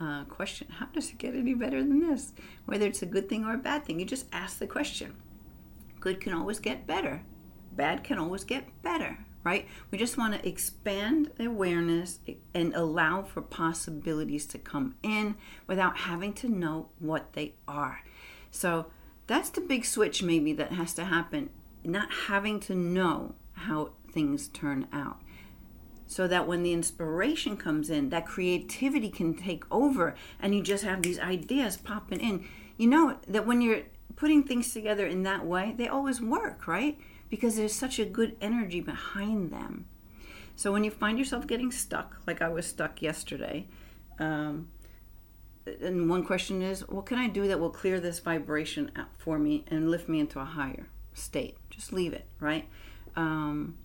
uh, 0.00 0.24
question. 0.24 0.68
How 0.68 0.86
does 0.86 1.10
it 1.10 1.18
get 1.18 1.34
any 1.34 1.54
better 1.54 1.82
than 1.82 2.00
this? 2.00 2.32
Whether 2.66 2.86
it's 2.86 3.02
a 3.02 3.06
good 3.06 3.28
thing 3.28 3.44
or 3.44 3.54
a 3.54 3.58
bad 3.58 3.84
thing, 3.84 4.00
you 4.00 4.06
just 4.06 4.26
ask 4.32 4.58
the 4.58 4.66
question. 4.66 5.14
Good 6.00 6.20
can 6.20 6.32
always 6.32 6.58
get 6.58 6.86
better, 6.86 7.22
bad 7.72 8.04
can 8.04 8.18
always 8.18 8.44
get 8.44 8.64
better, 8.82 9.18
right? 9.48 9.66
We 9.90 9.96
just 9.96 10.18
want 10.18 10.34
to 10.34 10.46
expand 10.46 11.30
awareness 11.40 12.18
and 12.52 12.74
allow 12.74 13.22
for 13.22 13.40
possibilities 13.40 14.44
to 14.48 14.58
come 14.58 14.96
in 15.02 15.36
without 15.66 15.96
having 15.96 16.34
to 16.34 16.50
know 16.50 16.90
what 16.98 17.32
they 17.32 17.54
are. 17.66 18.00
So 18.50 18.88
that's 19.26 19.48
the 19.48 19.62
big 19.62 19.86
switch, 19.86 20.22
maybe, 20.22 20.52
that 20.52 20.72
has 20.72 20.92
to 20.94 21.04
happen. 21.06 21.48
Not 21.82 22.12
having 22.28 22.60
to 22.60 22.74
know 22.74 23.36
how 23.54 23.92
things 24.12 24.48
turn 24.48 24.86
out. 24.92 25.22
So 26.06 26.28
that 26.28 26.46
when 26.46 26.62
the 26.62 26.74
inspiration 26.74 27.56
comes 27.56 27.88
in, 27.88 28.10
that 28.10 28.26
creativity 28.26 29.08
can 29.08 29.32
take 29.32 29.64
over 29.70 30.14
and 30.40 30.54
you 30.54 30.62
just 30.62 30.84
have 30.84 31.00
these 31.00 31.18
ideas 31.18 31.78
popping 31.78 32.20
in. 32.20 32.44
You 32.76 32.88
know 32.88 33.16
that 33.26 33.46
when 33.46 33.62
you're 33.62 33.84
putting 34.14 34.42
things 34.42 34.74
together 34.74 35.06
in 35.06 35.22
that 35.22 35.46
way, 35.46 35.74
they 35.78 35.88
always 35.88 36.20
work, 36.20 36.66
right? 36.66 36.98
Because 37.30 37.56
there's 37.56 37.74
such 37.74 37.98
a 37.98 38.04
good 38.04 38.36
energy 38.40 38.80
behind 38.80 39.50
them. 39.50 39.86
So 40.56 40.72
when 40.72 40.82
you 40.82 40.90
find 40.90 41.18
yourself 41.18 41.46
getting 41.46 41.70
stuck, 41.70 42.16
like 42.26 42.42
I 42.42 42.48
was 42.48 42.66
stuck 42.66 43.00
yesterday, 43.00 43.68
um, 44.18 44.68
and 45.80 46.08
one 46.08 46.24
question 46.24 46.62
is, 46.62 46.80
what 46.88 47.06
can 47.06 47.18
I 47.18 47.28
do 47.28 47.46
that 47.46 47.60
will 47.60 47.70
clear 47.70 48.00
this 48.00 48.18
vibration 48.18 48.90
for 49.18 49.38
me 49.38 49.64
and 49.68 49.90
lift 49.90 50.08
me 50.08 50.20
into 50.20 50.40
a 50.40 50.44
higher 50.44 50.88
state? 51.12 51.56
Just 51.70 51.92
leave 51.92 52.12
it, 52.12 52.26
right? 52.40 52.68
Um, 53.16 53.76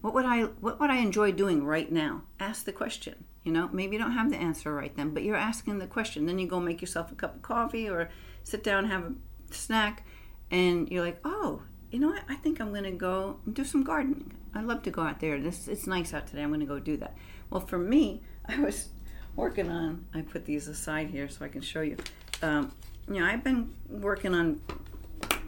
what 0.00 0.14
would 0.14 0.24
I 0.24 0.42
what 0.44 0.80
would 0.80 0.90
I 0.90 0.96
enjoy 0.96 1.32
doing 1.32 1.64
right 1.64 1.90
now? 1.90 2.22
Ask 2.38 2.64
the 2.64 2.72
question. 2.72 3.24
You 3.44 3.52
know, 3.52 3.68
maybe 3.72 3.96
you 3.96 4.02
don't 4.02 4.12
have 4.12 4.30
the 4.30 4.36
answer 4.36 4.74
right 4.74 4.94
then, 4.96 5.14
but 5.14 5.22
you're 5.22 5.36
asking 5.36 5.78
the 5.78 5.86
question. 5.86 6.26
Then 6.26 6.38
you 6.38 6.46
go 6.46 6.60
make 6.60 6.80
yourself 6.80 7.10
a 7.10 7.14
cup 7.14 7.36
of 7.36 7.42
coffee 7.42 7.88
or 7.88 8.10
sit 8.42 8.62
down 8.62 8.84
have 8.86 9.04
a 9.04 9.14
snack, 9.50 10.06
and 10.50 10.88
you're 10.90 11.04
like, 11.04 11.20
oh, 11.24 11.62
you 11.90 11.98
know 11.98 12.08
what? 12.08 12.22
I 12.28 12.34
think 12.36 12.60
I'm 12.60 12.70
going 12.70 12.84
to 12.84 12.90
go 12.92 13.38
do 13.52 13.64
some 13.64 13.82
gardening. 13.82 14.32
I 14.54 14.62
love 14.62 14.82
to 14.84 14.90
go 14.90 15.02
out 15.02 15.20
there. 15.20 15.40
This 15.40 15.68
it's 15.68 15.86
nice 15.86 16.14
out 16.14 16.26
today. 16.26 16.42
I'm 16.42 16.50
going 16.50 16.60
to 16.60 16.66
go 16.66 16.78
do 16.78 16.96
that. 16.98 17.16
Well, 17.50 17.60
for 17.60 17.78
me, 17.78 18.22
I 18.46 18.58
was 18.60 18.90
working 19.36 19.70
on. 19.70 20.06
I 20.14 20.22
put 20.22 20.44
these 20.44 20.68
aside 20.68 21.08
here 21.10 21.28
so 21.28 21.44
I 21.44 21.48
can 21.48 21.62
show 21.62 21.80
you. 21.80 21.96
Um, 22.42 22.72
you 23.08 23.20
know, 23.20 23.26
I've 23.26 23.44
been 23.44 23.74
working 23.88 24.34
on 24.34 24.60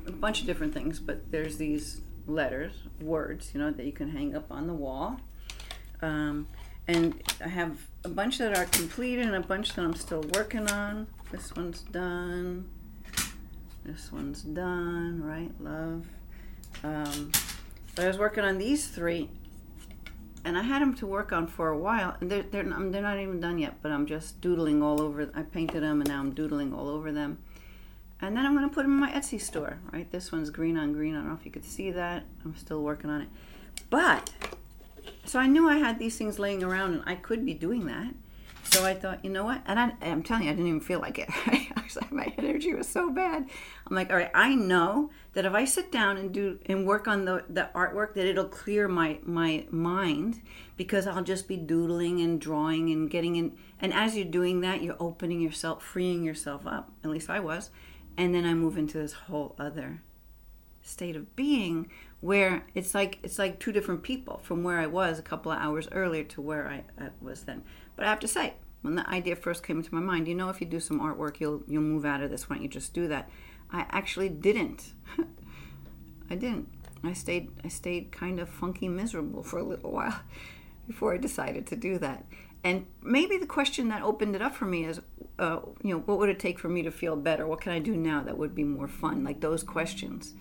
a 0.07 0.13
bunch 0.13 0.41
of 0.41 0.47
different 0.47 0.75
things, 0.75 0.99
but 0.99 1.31
there's 1.31 1.59
these 1.59 2.01
letters, 2.27 2.73
words, 3.01 3.53
you 3.55 3.61
know, 3.61 3.71
that 3.71 3.87
you 3.87 3.93
can 3.93 4.11
hang 4.11 4.35
up 4.35 4.51
on 4.51 4.67
the 4.67 4.75
wall. 4.75 5.21
Um, 6.01 6.49
and 6.89 7.23
I 7.45 7.49
have 7.49 7.79
a 8.05 8.09
bunch 8.09 8.39
that 8.39 8.57
are 8.57 8.65
completed 8.67 9.27
and 9.27 9.37
a 9.37 9.41
bunch 9.41 9.75
that 9.75 9.85
I'm 9.85 9.95
still 9.95 10.25
working 10.35 10.69
on. 10.69 11.07
This 11.31 11.55
one's 11.55 11.83
done. 11.83 12.69
This 13.85 14.11
one's 14.11 14.43
done, 14.43 15.23
right? 15.23 15.51
Love. 15.61 16.07
Um, 16.85 17.33
but 17.95 18.05
I 18.05 18.09
was 18.09 18.19
working 18.19 18.45
on 18.45 18.59
these 18.59 18.89
three, 18.89 19.29
and 20.45 20.57
I 20.57 20.63
had 20.63 20.83
them 20.83 20.95
to 20.95 21.07
work 21.07 21.33
on 21.33 21.47
for 21.47 21.69
a 21.69 21.79
while. 21.79 22.17
And 22.21 22.31
they're 22.31 22.43
they're 22.43 22.65
they're 22.65 23.03
not 23.03 23.19
even 23.19 23.41
done 23.41 23.59
yet, 23.59 23.77
but 23.83 23.93
I'm 23.93 24.07
just 24.07 24.41
doodling 24.41 24.83
all 24.83 25.01
over. 25.01 25.31
I 25.35 25.43
painted 25.43 25.83
them, 25.83 26.01
and 26.01 26.09
now 26.09 26.21
I'm 26.21 26.33
doodling 26.33 26.73
all 26.73 26.89
over 26.89 27.13
them. 27.13 27.39
And 28.21 28.37
then 28.37 28.47
I'm 28.47 28.55
going 28.57 28.69
to 28.69 28.75
put 28.75 28.83
them 28.83 28.93
in 28.93 29.01
my 29.01 29.11
Etsy 29.11 29.41
store. 29.41 29.79
Right, 29.93 30.11
this 30.11 30.31
one's 30.31 30.51
green 30.51 30.77
on 30.77 30.93
green. 30.93 31.15
I 31.15 31.19
don't 31.19 31.29
know 31.29 31.35
if 31.35 31.45
you 31.45 31.51
could 31.51 31.65
see 31.65 31.91
that. 31.91 32.25
I'm 32.45 32.57
still 32.57 32.83
working 32.83 33.11
on 33.11 33.23
it, 33.23 33.29
but 33.91 34.31
so 35.25 35.39
I 35.39 35.47
knew 35.47 35.69
I 35.69 35.79
had 35.79 35.99
these 35.99 36.17
things 36.17 36.39
laying 36.39 36.63
around, 36.63 36.95
and 36.95 37.03
I 37.07 37.15
could 37.15 37.45
be 37.45 37.55
doing 37.55 37.87
that. 37.87 38.15
So 38.65 38.85
I 38.85 38.95
thought, 38.95 39.25
you 39.25 39.31
know 39.31 39.45
what? 39.45 39.63
And 39.67 39.79
I, 39.79 39.93
am 40.03 40.23
telling 40.23 40.45
you, 40.45 40.51
I 40.51 40.53
didn't 40.53 40.69
even 40.69 40.81
feel 40.81 41.01
like 41.01 41.19
it. 41.19 41.29
my 42.11 42.33
energy 42.39 42.75
was 42.75 42.89
so 42.89 43.11
bad. 43.11 43.49
I'm 43.87 43.97
like, 43.97 44.11
all 44.11 44.17
right, 44.17 44.31
I 44.35 44.55
know 44.55 45.11
that 45.35 45.45
if 45.45 45.53
I 45.53 45.65
sit 45.65 45.91
down 45.91 46.17
and 46.17 46.33
do 46.33 46.59
and 46.67 46.87
work 46.87 47.09
on 47.09 47.25
the, 47.25 47.45
the 47.49 47.71
artwork, 47.75 48.15
that 48.15 48.27
it'll 48.27 48.45
clear 48.45 48.89
my 48.89 49.19
my 49.25 49.67
mind 49.71 50.41
because 50.77 51.07
I'll 51.07 51.23
just 51.23 51.49
be 51.49 51.57
doodling 51.57 52.21
and 52.21 52.41
drawing 52.41 52.91
and 52.91 53.11
getting 53.11 53.37
in. 53.37 53.57
And 53.81 53.93
as 53.93 54.17
you're 54.17 54.25
doing 54.25 54.61
that, 54.61 54.83
you're 54.83 54.97
opening 55.01 55.41
yourself, 55.41 55.83
freeing 55.83 56.25
yourself 56.25 56.67
up. 56.67 56.93
At 57.05 57.11
least 57.11 57.29
I 57.29 57.41
was. 57.41 57.71
And 58.17 58.35
then 58.35 58.45
I 58.45 58.55
move 58.55 58.77
into 58.79 58.99
this 58.99 59.13
whole 59.13 59.55
other 59.59 60.03
state 60.83 61.17
of 61.17 61.35
being 61.37 61.91
where 62.21 62.67
it's 62.75 62.95
like 62.95 63.19
it's 63.23 63.39
like 63.39 63.59
two 63.59 63.73
different 63.73 64.03
people 64.03 64.41
from 64.43 64.63
where 64.63 64.79
I 64.79 64.87
was 64.87 65.19
a 65.19 65.23
couple 65.23 65.51
of 65.53 65.59
hours 65.59 65.89
earlier 65.93 66.25
to 66.25 66.41
where 66.41 66.69
I, 66.69 66.85
I 67.03 67.11
was 67.21 67.43
then. 67.43 67.65
But 67.97 68.07
I 68.07 68.11
have 68.11 68.21
to 68.21 68.29
say, 68.29 68.55
when 68.83 68.97
the 68.97 69.09
idea 69.09 69.37
first 69.37 69.63
came 69.63 69.79
into 69.79 69.95
my 69.95 70.01
mind, 70.01 70.29
you 70.29 70.35
know, 70.35 70.49
if 70.49 70.61
you 70.61 70.67
do 70.67 70.81
some 70.81 71.01
artwork, 71.01 71.41
you'll 71.41 71.63
you'll 71.67 71.83
move 71.83 72.05
out 72.05 72.23
of 72.23 72.31
this. 72.31 72.49
Why 72.49 72.57
don't 72.57 72.65
you 72.65 72.69
just 72.69 72.93
do 72.93 73.09
that? 73.09 73.31
I 73.71 73.87
actually 73.91 74.29
didn't. 74.29 74.93
I 76.31 76.35
didn't. 76.35 76.69
I 77.05 77.13
stayed 77.13 77.51
I 77.65 77.69
stayed 77.69 78.13
kind 78.13 78.39
of 78.41 78.49
funky 78.49 78.89
miserable 78.89 79.43
for 79.43 79.59
a 79.59 79.65
little 79.65 79.93
while 79.93 80.21
before 80.87 81.15
I 81.15 81.19
decided 81.19 81.67
to 81.69 81.77
do 81.77 81.99
that. 81.99 82.25
And 82.65 82.87
maybe 83.03 83.39
the 83.39 83.47
question 83.47 83.89
that 83.89 84.03
opened 84.03 84.37
it 84.37 84.43
up 84.43 84.55
for 84.55 84.67
me 84.67 84.85
is, 84.85 85.01
uh, 85.39 85.61
you 85.83 85.95
know, 85.95 85.99
what 86.01 86.19
would 86.19 86.29
it 86.29 86.39
take 86.39 86.61
for 86.61 86.69
me 86.69 86.83
to 86.83 86.93
feel 86.93 87.17
better? 87.17 87.47
What 87.47 87.61
can 87.61 87.73
I 87.73 87.81
do 87.81 87.97
now 87.97 88.23
that 88.23 88.39
would 88.39 88.55
be 88.55 88.63
more 88.63 88.87
fun? 88.87 89.25
Like 89.25 89.41
those 89.41 89.65
questions. 89.65 90.35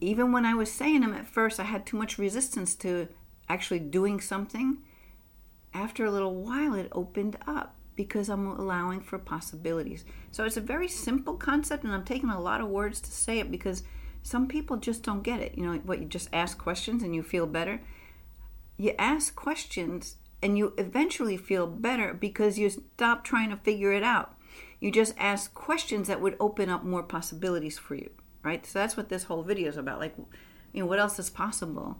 Even 0.00 0.32
when 0.32 0.46
I 0.46 0.54
was 0.54 0.72
saying 0.72 1.02
them 1.02 1.12
at 1.12 1.26
first, 1.26 1.60
I 1.60 1.64
had 1.64 1.84
too 1.84 1.98
much 1.98 2.16
resistance 2.16 2.74
to 2.76 3.08
actually 3.50 3.80
doing 3.80 4.18
something 4.18 4.78
after 5.72 6.04
a 6.04 6.10
little 6.10 6.34
while, 6.34 6.74
it 6.74 6.88
opened 6.92 7.36
up 7.46 7.76
because 7.96 8.28
I'm 8.28 8.46
allowing 8.46 9.00
for 9.00 9.18
possibilities. 9.18 10.04
So 10.30 10.44
it's 10.44 10.56
a 10.56 10.62
very 10.62 10.88
simple 10.88 11.36
concept, 11.36 11.84
and 11.84 11.92
I'm 11.92 12.04
taking 12.04 12.30
a 12.30 12.40
lot 12.40 12.60
of 12.60 12.68
words 12.68 13.00
to 13.02 13.10
say 13.10 13.38
it 13.38 13.50
because 13.50 13.82
some 14.22 14.48
people 14.48 14.76
just 14.76 15.02
don't 15.02 15.22
get 15.22 15.40
it. 15.40 15.56
You 15.56 15.64
know, 15.64 15.78
what 15.78 16.00
you 16.00 16.06
just 16.06 16.28
ask 16.32 16.58
questions 16.58 17.02
and 17.02 17.14
you 17.14 17.22
feel 17.22 17.46
better. 17.46 17.82
You 18.76 18.94
ask 18.98 19.34
questions 19.34 20.16
and 20.42 20.56
you 20.56 20.72
eventually 20.78 21.36
feel 21.36 21.66
better 21.66 22.14
because 22.14 22.58
you 22.58 22.70
stop 22.70 23.24
trying 23.24 23.50
to 23.50 23.56
figure 23.56 23.92
it 23.92 24.02
out. 24.02 24.34
You 24.80 24.90
just 24.90 25.14
ask 25.18 25.52
questions 25.52 26.08
that 26.08 26.20
would 26.20 26.36
open 26.40 26.70
up 26.70 26.84
more 26.84 27.02
possibilities 27.02 27.78
for 27.78 27.94
you, 27.94 28.10
right? 28.42 28.64
So 28.64 28.78
that's 28.78 28.96
what 28.96 29.10
this 29.10 29.24
whole 29.24 29.42
video 29.42 29.68
is 29.68 29.76
about. 29.76 30.00
Like, 30.00 30.14
you 30.72 30.80
know, 30.80 30.86
what 30.86 30.98
else 30.98 31.18
is 31.18 31.28
possible? 31.28 31.98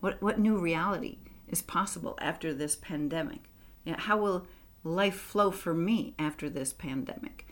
What 0.00 0.22
what 0.22 0.38
new 0.38 0.56
reality? 0.56 1.18
Is 1.52 1.62
possible 1.62 2.18
after 2.20 2.52
this 2.52 2.74
pandemic? 2.74 3.50
You 3.84 3.92
know, 3.92 3.98
how 3.98 4.16
will 4.16 4.46
life 4.82 5.14
flow 5.14 5.52
for 5.52 5.74
me 5.74 6.14
after 6.18 6.50
this 6.50 6.72
pandemic? 6.72 7.46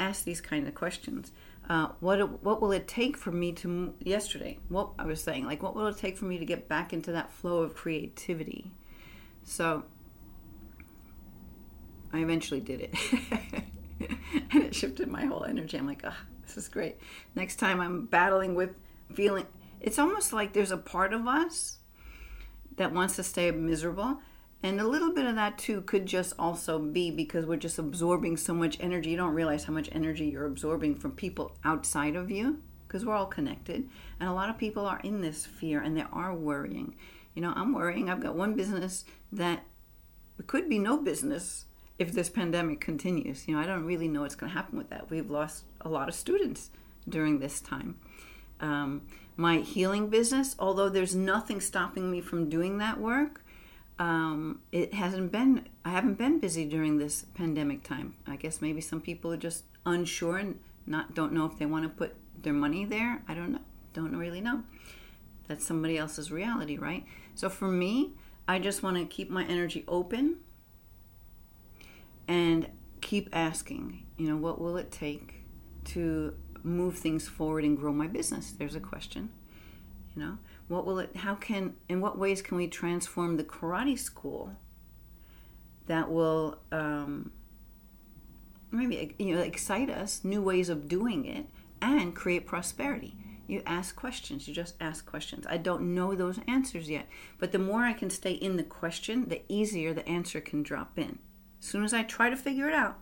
Ask 0.00 0.24
these 0.24 0.40
kind 0.40 0.66
of 0.66 0.74
questions. 0.74 1.30
Uh, 1.68 1.88
what 2.00 2.42
what 2.42 2.60
will 2.60 2.72
it 2.72 2.88
take 2.88 3.16
for 3.16 3.30
me 3.30 3.52
to 3.52 3.94
yesterday? 4.00 4.58
What 4.68 4.90
I 4.98 5.04
was 5.04 5.22
saying, 5.22 5.44
like, 5.46 5.62
what 5.62 5.76
will 5.76 5.86
it 5.86 5.98
take 5.98 6.16
for 6.16 6.24
me 6.24 6.38
to 6.38 6.44
get 6.44 6.68
back 6.68 6.92
into 6.92 7.12
that 7.12 7.32
flow 7.32 7.58
of 7.58 7.76
creativity? 7.76 8.72
So 9.44 9.84
I 12.12 12.18
eventually 12.18 12.60
did 12.60 12.80
it, 12.80 12.94
and 14.50 14.64
it 14.64 14.74
shifted 14.74 15.08
my 15.08 15.24
whole 15.24 15.44
energy. 15.44 15.78
I'm 15.78 15.86
like, 15.86 16.02
ah, 16.04 16.16
oh, 16.18 16.26
this 16.44 16.56
is 16.56 16.68
great. 16.68 16.96
Next 17.36 17.56
time 17.56 17.80
I'm 17.80 18.06
battling 18.06 18.54
with 18.54 18.74
feeling, 19.14 19.46
it's 19.80 19.98
almost 19.98 20.32
like 20.32 20.54
there's 20.54 20.72
a 20.72 20.76
part 20.76 21.12
of 21.12 21.28
us 21.28 21.78
that 22.76 22.92
wants 22.92 23.16
to 23.16 23.22
stay 23.22 23.50
miserable. 23.50 24.18
And 24.62 24.80
a 24.80 24.86
little 24.86 25.12
bit 25.12 25.26
of 25.26 25.34
that 25.34 25.58
too 25.58 25.80
could 25.82 26.06
just 26.06 26.34
also 26.38 26.78
be 26.78 27.10
because 27.10 27.46
we're 27.46 27.56
just 27.56 27.78
absorbing 27.78 28.36
so 28.36 28.54
much 28.54 28.76
energy. 28.80 29.10
You 29.10 29.16
don't 29.16 29.34
realize 29.34 29.64
how 29.64 29.72
much 29.72 29.88
energy 29.92 30.26
you're 30.26 30.46
absorbing 30.46 30.94
from 30.94 31.12
people 31.12 31.56
outside 31.64 32.14
of 32.14 32.30
you 32.30 32.62
because 32.86 33.04
we're 33.04 33.14
all 33.14 33.26
connected. 33.26 33.88
And 34.20 34.28
a 34.28 34.32
lot 34.32 34.50
of 34.50 34.58
people 34.58 34.86
are 34.86 35.00
in 35.02 35.20
this 35.20 35.46
fear 35.46 35.80
and 35.80 35.96
they 35.96 36.04
are 36.12 36.34
worrying. 36.34 36.94
You 37.34 37.42
know, 37.42 37.52
I'm 37.56 37.74
worrying. 37.74 38.08
I've 38.08 38.20
got 38.20 38.36
one 38.36 38.54
business 38.54 39.04
that 39.32 39.64
could 40.46 40.68
be 40.68 40.78
no 40.78 40.98
business 40.98 41.64
if 41.98 42.12
this 42.12 42.28
pandemic 42.28 42.80
continues. 42.80 43.48
You 43.48 43.54
know, 43.54 43.62
I 43.62 43.66
don't 43.66 43.84
really 43.84 44.08
know 44.08 44.22
what's 44.22 44.34
going 44.34 44.50
to 44.50 44.56
happen 44.56 44.78
with 44.78 44.90
that. 44.90 45.10
We've 45.10 45.30
lost 45.30 45.64
a 45.80 45.88
lot 45.88 46.08
of 46.08 46.14
students 46.14 46.70
during 47.08 47.38
this 47.38 47.60
time. 47.60 47.98
Um, 48.60 49.02
my 49.36 49.58
healing 49.58 50.08
business, 50.08 50.54
although 50.58 50.88
there's 50.88 51.14
nothing 51.14 51.60
stopping 51.60 52.10
me 52.10 52.20
from 52.20 52.48
doing 52.48 52.78
that 52.78 52.98
work, 52.98 53.44
um, 53.98 54.60
it 54.72 54.94
hasn't 54.94 55.32
been, 55.32 55.68
I 55.84 55.90
haven't 55.90 56.18
been 56.18 56.38
busy 56.38 56.64
during 56.64 56.98
this 56.98 57.26
pandemic 57.34 57.82
time. 57.82 58.14
I 58.26 58.36
guess 58.36 58.60
maybe 58.60 58.80
some 58.80 59.00
people 59.00 59.32
are 59.32 59.36
just 59.36 59.64
unsure 59.86 60.38
and 60.38 60.58
not 60.86 61.14
don't 61.14 61.32
know 61.32 61.46
if 61.46 61.58
they 61.58 61.66
want 61.66 61.84
to 61.84 61.88
put 61.88 62.14
their 62.42 62.52
money 62.52 62.84
there. 62.84 63.22
I 63.28 63.34
don't 63.34 63.52
know. 63.52 63.60
Don't 63.92 64.16
really 64.16 64.40
know. 64.40 64.62
That's 65.48 65.66
somebody 65.66 65.98
else's 65.98 66.32
reality, 66.32 66.78
right? 66.78 67.04
So 67.34 67.48
for 67.48 67.68
me, 67.68 68.12
I 68.48 68.58
just 68.58 68.82
want 68.82 68.96
to 68.96 69.04
keep 69.04 69.30
my 69.30 69.44
energy 69.44 69.84
open 69.86 70.38
and 72.26 72.68
keep 73.00 73.28
asking, 73.32 74.06
you 74.16 74.28
know, 74.28 74.36
what 74.36 74.60
will 74.60 74.76
it 74.76 74.90
take 74.90 75.44
to 75.84 76.34
move 76.64 76.98
things 76.98 77.28
forward 77.28 77.64
and 77.64 77.76
grow 77.76 77.92
my 77.92 78.06
business? 78.06 78.52
There's 78.52 78.74
a 78.74 78.80
question. 78.80 79.30
You 80.14 80.22
know, 80.22 80.38
what 80.68 80.84
will 80.84 80.98
it, 80.98 81.16
how 81.16 81.34
can, 81.34 81.74
in 81.88 82.00
what 82.00 82.18
ways 82.18 82.42
can 82.42 82.56
we 82.56 82.68
transform 82.68 83.36
the 83.36 83.44
karate 83.44 83.98
school 83.98 84.52
that 85.86 86.10
will 86.10 86.58
um, 86.70 87.32
maybe, 88.70 89.14
you 89.18 89.34
know, 89.34 89.40
excite 89.40 89.90
us, 89.90 90.22
new 90.22 90.42
ways 90.42 90.68
of 90.68 90.88
doing 90.88 91.24
it, 91.24 91.46
and 91.80 92.14
create 92.14 92.46
prosperity? 92.46 93.14
You 93.46 93.62
ask 93.66 93.96
questions. 93.96 94.46
You 94.46 94.54
just 94.54 94.74
ask 94.80 95.04
questions. 95.04 95.46
I 95.48 95.56
don't 95.56 95.94
know 95.94 96.14
those 96.14 96.38
answers 96.46 96.88
yet, 96.88 97.08
but 97.38 97.52
the 97.52 97.58
more 97.58 97.82
I 97.82 97.92
can 97.92 98.10
stay 98.10 98.32
in 98.32 98.56
the 98.56 98.62
question, 98.62 99.28
the 99.28 99.42
easier 99.48 99.92
the 99.92 100.08
answer 100.08 100.40
can 100.40 100.62
drop 100.62 100.98
in. 100.98 101.18
As 101.60 101.66
soon 101.66 101.84
as 101.84 101.92
I 101.92 102.02
try 102.02 102.30
to 102.30 102.36
figure 102.36 102.68
it 102.68 102.74
out, 102.74 102.98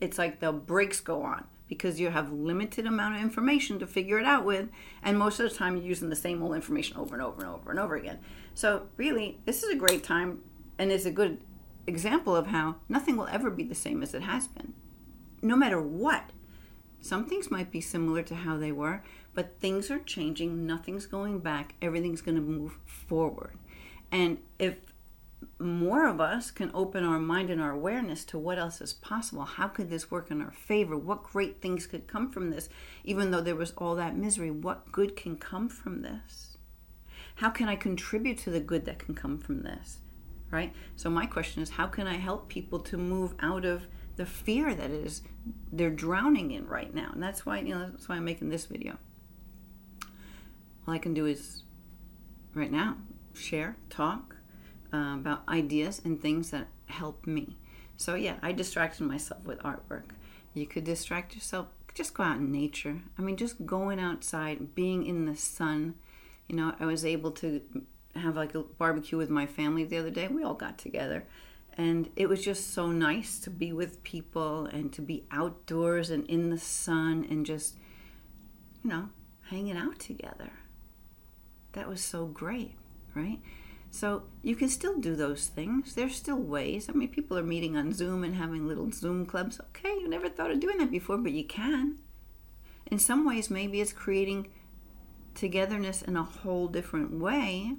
it's 0.00 0.18
like 0.18 0.40
the 0.40 0.52
brakes 0.52 1.00
go 1.00 1.22
on 1.22 1.44
because 1.68 2.00
you 2.00 2.10
have 2.10 2.32
limited 2.32 2.86
amount 2.86 3.16
of 3.16 3.22
information 3.22 3.78
to 3.78 3.86
figure 3.86 4.18
it 4.18 4.24
out 4.24 4.44
with 4.44 4.68
and 5.02 5.18
most 5.18 5.40
of 5.40 5.50
the 5.50 5.56
time 5.56 5.76
you're 5.76 5.86
using 5.86 6.10
the 6.10 6.16
same 6.16 6.42
old 6.42 6.54
information 6.54 6.96
over 6.96 7.14
and 7.14 7.22
over 7.22 7.40
and 7.40 7.50
over 7.50 7.70
and 7.70 7.80
over 7.80 7.96
again. 7.96 8.18
So 8.54 8.88
really 8.96 9.38
this 9.44 9.62
is 9.62 9.70
a 9.70 9.76
great 9.76 10.02
time 10.02 10.40
and 10.78 10.92
is 10.92 11.06
a 11.06 11.10
good 11.10 11.38
example 11.86 12.36
of 12.36 12.48
how 12.48 12.76
nothing 12.88 13.16
will 13.16 13.26
ever 13.26 13.50
be 13.50 13.64
the 13.64 13.74
same 13.74 14.02
as 14.02 14.14
it 14.14 14.22
has 14.22 14.46
been 14.46 14.74
no 15.40 15.56
matter 15.56 15.80
what. 15.80 16.30
Some 17.00 17.26
things 17.26 17.50
might 17.50 17.72
be 17.72 17.80
similar 17.80 18.22
to 18.22 18.34
how 18.34 18.56
they 18.56 18.72
were 18.72 19.02
but 19.34 19.58
things 19.60 19.90
are 19.90 19.98
changing 19.98 20.66
nothing's 20.66 21.06
going 21.06 21.38
back 21.40 21.74
everything's 21.80 22.22
going 22.22 22.36
to 22.36 22.42
move 22.42 22.78
forward. 22.86 23.56
And 24.10 24.38
if 24.58 24.76
more 25.58 26.06
of 26.06 26.20
us 26.20 26.50
can 26.50 26.70
open 26.74 27.04
our 27.04 27.18
mind 27.18 27.50
and 27.50 27.60
our 27.60 27.70
awareness 27.70 28.24
to 28.26 28.38
what 28.38 28.58
else 28.58 28.80
is 28.80 28.92
possible. 28.92 29.44
How 29.44 29.68
could 29.68 29.90
this 29.90 30.10
work 30.10 30.30
in 30.30 30.40
our 30.40 30.50
favor? 30.50 30.96
What 30.96 31.22
great 31.22 31.60
things 31.60 31.86
could 31.86 32.06
come 32.06 32.30
from 32.30 32.50
this? 32.50 32.68
Even 33.04 33.30
though 33.30 33.40
there 33.40 33.56
was 33.56 33.72
all 33.76 33.94
that 33.96 34.16
misery, 34.16 34.50
what 34.50 34.90
good 34.92 35.16
can 35.16 35.36
come 35.36 35.68
from 35.68 36.02
this? 36.02 36.56
How 37.36 37.50
can 37.50 37.68
I 37.68 37.76
contribute 37.76 38.38
to 38.38 38.50
the 38.50 38.60
good 38.60 38.84
that 38.84 38.98
can 38.98 39.14
come 39.14 39.38
from 39.38 39.62
this? 39.62 39.98
Right? 40.50 40.74
So 40.96 41.08
my 41.08 41.26
question 41.26 41.62
is 41.62 41.70
how 41.70 41.86
can 41.86 42.06
I 42.06 42.16
help 42.16 42.48
people 42.48 42.80
to 42.80 42.98
move 42.98 43.34
out 43.40 43.64
of 43.64 43.86
the 44.16 44.26
fear 44.26 44.74
that 44.74 44.90
is 44.90 45.22
they're 45.72 45.90
drowning 45.90 46.50
in 46.50 46.66
right 46.66 46.94
now? 46.94 47.10
And 47.12 47.22
that's 47.22 47.46
why, 47.46 47.60
you 47.60 47.74
know, 47.74 47.90
that's 47.90 48.08
why 48.08 48.16
I'm 48.16 48.24
making 48.24 48.50
this 48.50 48.66
video. 48.66 48.98
All 50.86 50.94
I 50.94 50.98
can 50.98 51.14
do 51.14 51.26
is 51.26 51.62
right 52.54 52.70
now 52.70 52.96
share, 53.34 53.76
talk, 53.88 54.31
uh, 54.92 55.14
about 55.14 55.48
ideas 55.48 56.00
and 56.04 56.20
things 56.20 56.50
that 56.50 56.68
help 56.86 57.26
me. 57.26 57.56
So, 57.96 58.14
yeah, 58.14 58.36
I 58.42 58.52
distracted 58.52 59.04
myself 59.04 59.42
with 59.44 59.58
artwork. 59.60 60.10
You 60.54 60.66
could 60.66 60.84
distract 60.84 61.34
yourself, 61.34 61.68
just 61.94 62.14
go 62.14 62.22
out 62.24 62.38
in 62.38 62.50
nature. 62.52 63.00
I 63.18 63.22
mean, 63.22 63.36
just 63.36 63.64
going 63.64 63.98
outside, 64.00 64.74
being 64.74 65.06
in 65.06 65.26
the 65.26 65.36
sun. 65.36 65.94
You 66.48 66.56
know, 66.56 66.74
I 66.80 66.86
was 66.86 67.04
able 67.04 67.30
to 67.32 67.60
have 68.14 68.36
like 68.36 68.54
a 68.54 68.62
barbecue 68.62 69.16
with 69.16 69.30
my 69.30 69.46
family 69.46 69.84
the 69.84 69.98
other 69.98 70.10
day. 70.10 70.28
We 70.28 70.42
all 70.42 70.54
got 70.54 70.78
together. 70.78 71.24
And 71.78 72.10
it 72.16 72.28
was 72.28 72.44
just 72.44 72.74
so 72.74 72.88
nice 72.88 73.38
to 73.40 73.50
be 73.50 73.72
with 73.72 74.02
people 74.02 74.66
and 74.66 74.92
to 74.92 75.00
be 75.00 75.24
outdoors 75.30 76.10
and 76.10 76.26
in 76.26 76.50
the 76.50 76.58
sun 76.58 77.26
and 77.30 77.46
just, 77.46 77.76
you 78.84 78.90
know, 78.90 79.08
hanging 79.48 79.76
out 79.76 79.98
together. 79.98 80.50
that 81.72 81.88
was 81.88 82.02
so 82.02 82.26
great, 82.26 82.74
right? 83.14 83.38
So 83.92 84.22
you 84.42 84.56
can 84.56 84.70
still 84.70 84.98
do 84.98 85.14
those 85.14 85.48
things. 85.48 85.94
There's 85.94 86.16
still 86.16 86.38
ways. 86.38 86.88
I 86.88 86.92
mean, 86.92 87.08
people 87.08 87.36
are 87.36 87.42
meeting 87.42 87.76
on 87.76 87.92
Zoom 87.92 88.24
and 88.24 88.34
having 88.34 88.66
little 88.66 88.90
Zoom 88.90 89.26
clubs. 89.26 89.60
Okay, 89.60 89.90
you 89.90 90.08
never 90.08 90.30
thought 90.30 90.50
of 90.50 90.60
doing 90.60 90.78
that 90.78 90.90
before, 90.90 91.18
but 91.18 91.32
you 91.32 91.44
can. 91.44 91.98
In 92.86 92.98
some 92.98 93.26
ways, 93.26 93.50
maybe 93.50 93.82
it's 93.82 93.92
creating 93.92 94.48
togetherness 95.34 96.00
in 96.00 96.16
a 96.16 96.24
whole 96.24 96.68
different 96.68 97.20
way 97.20 97.76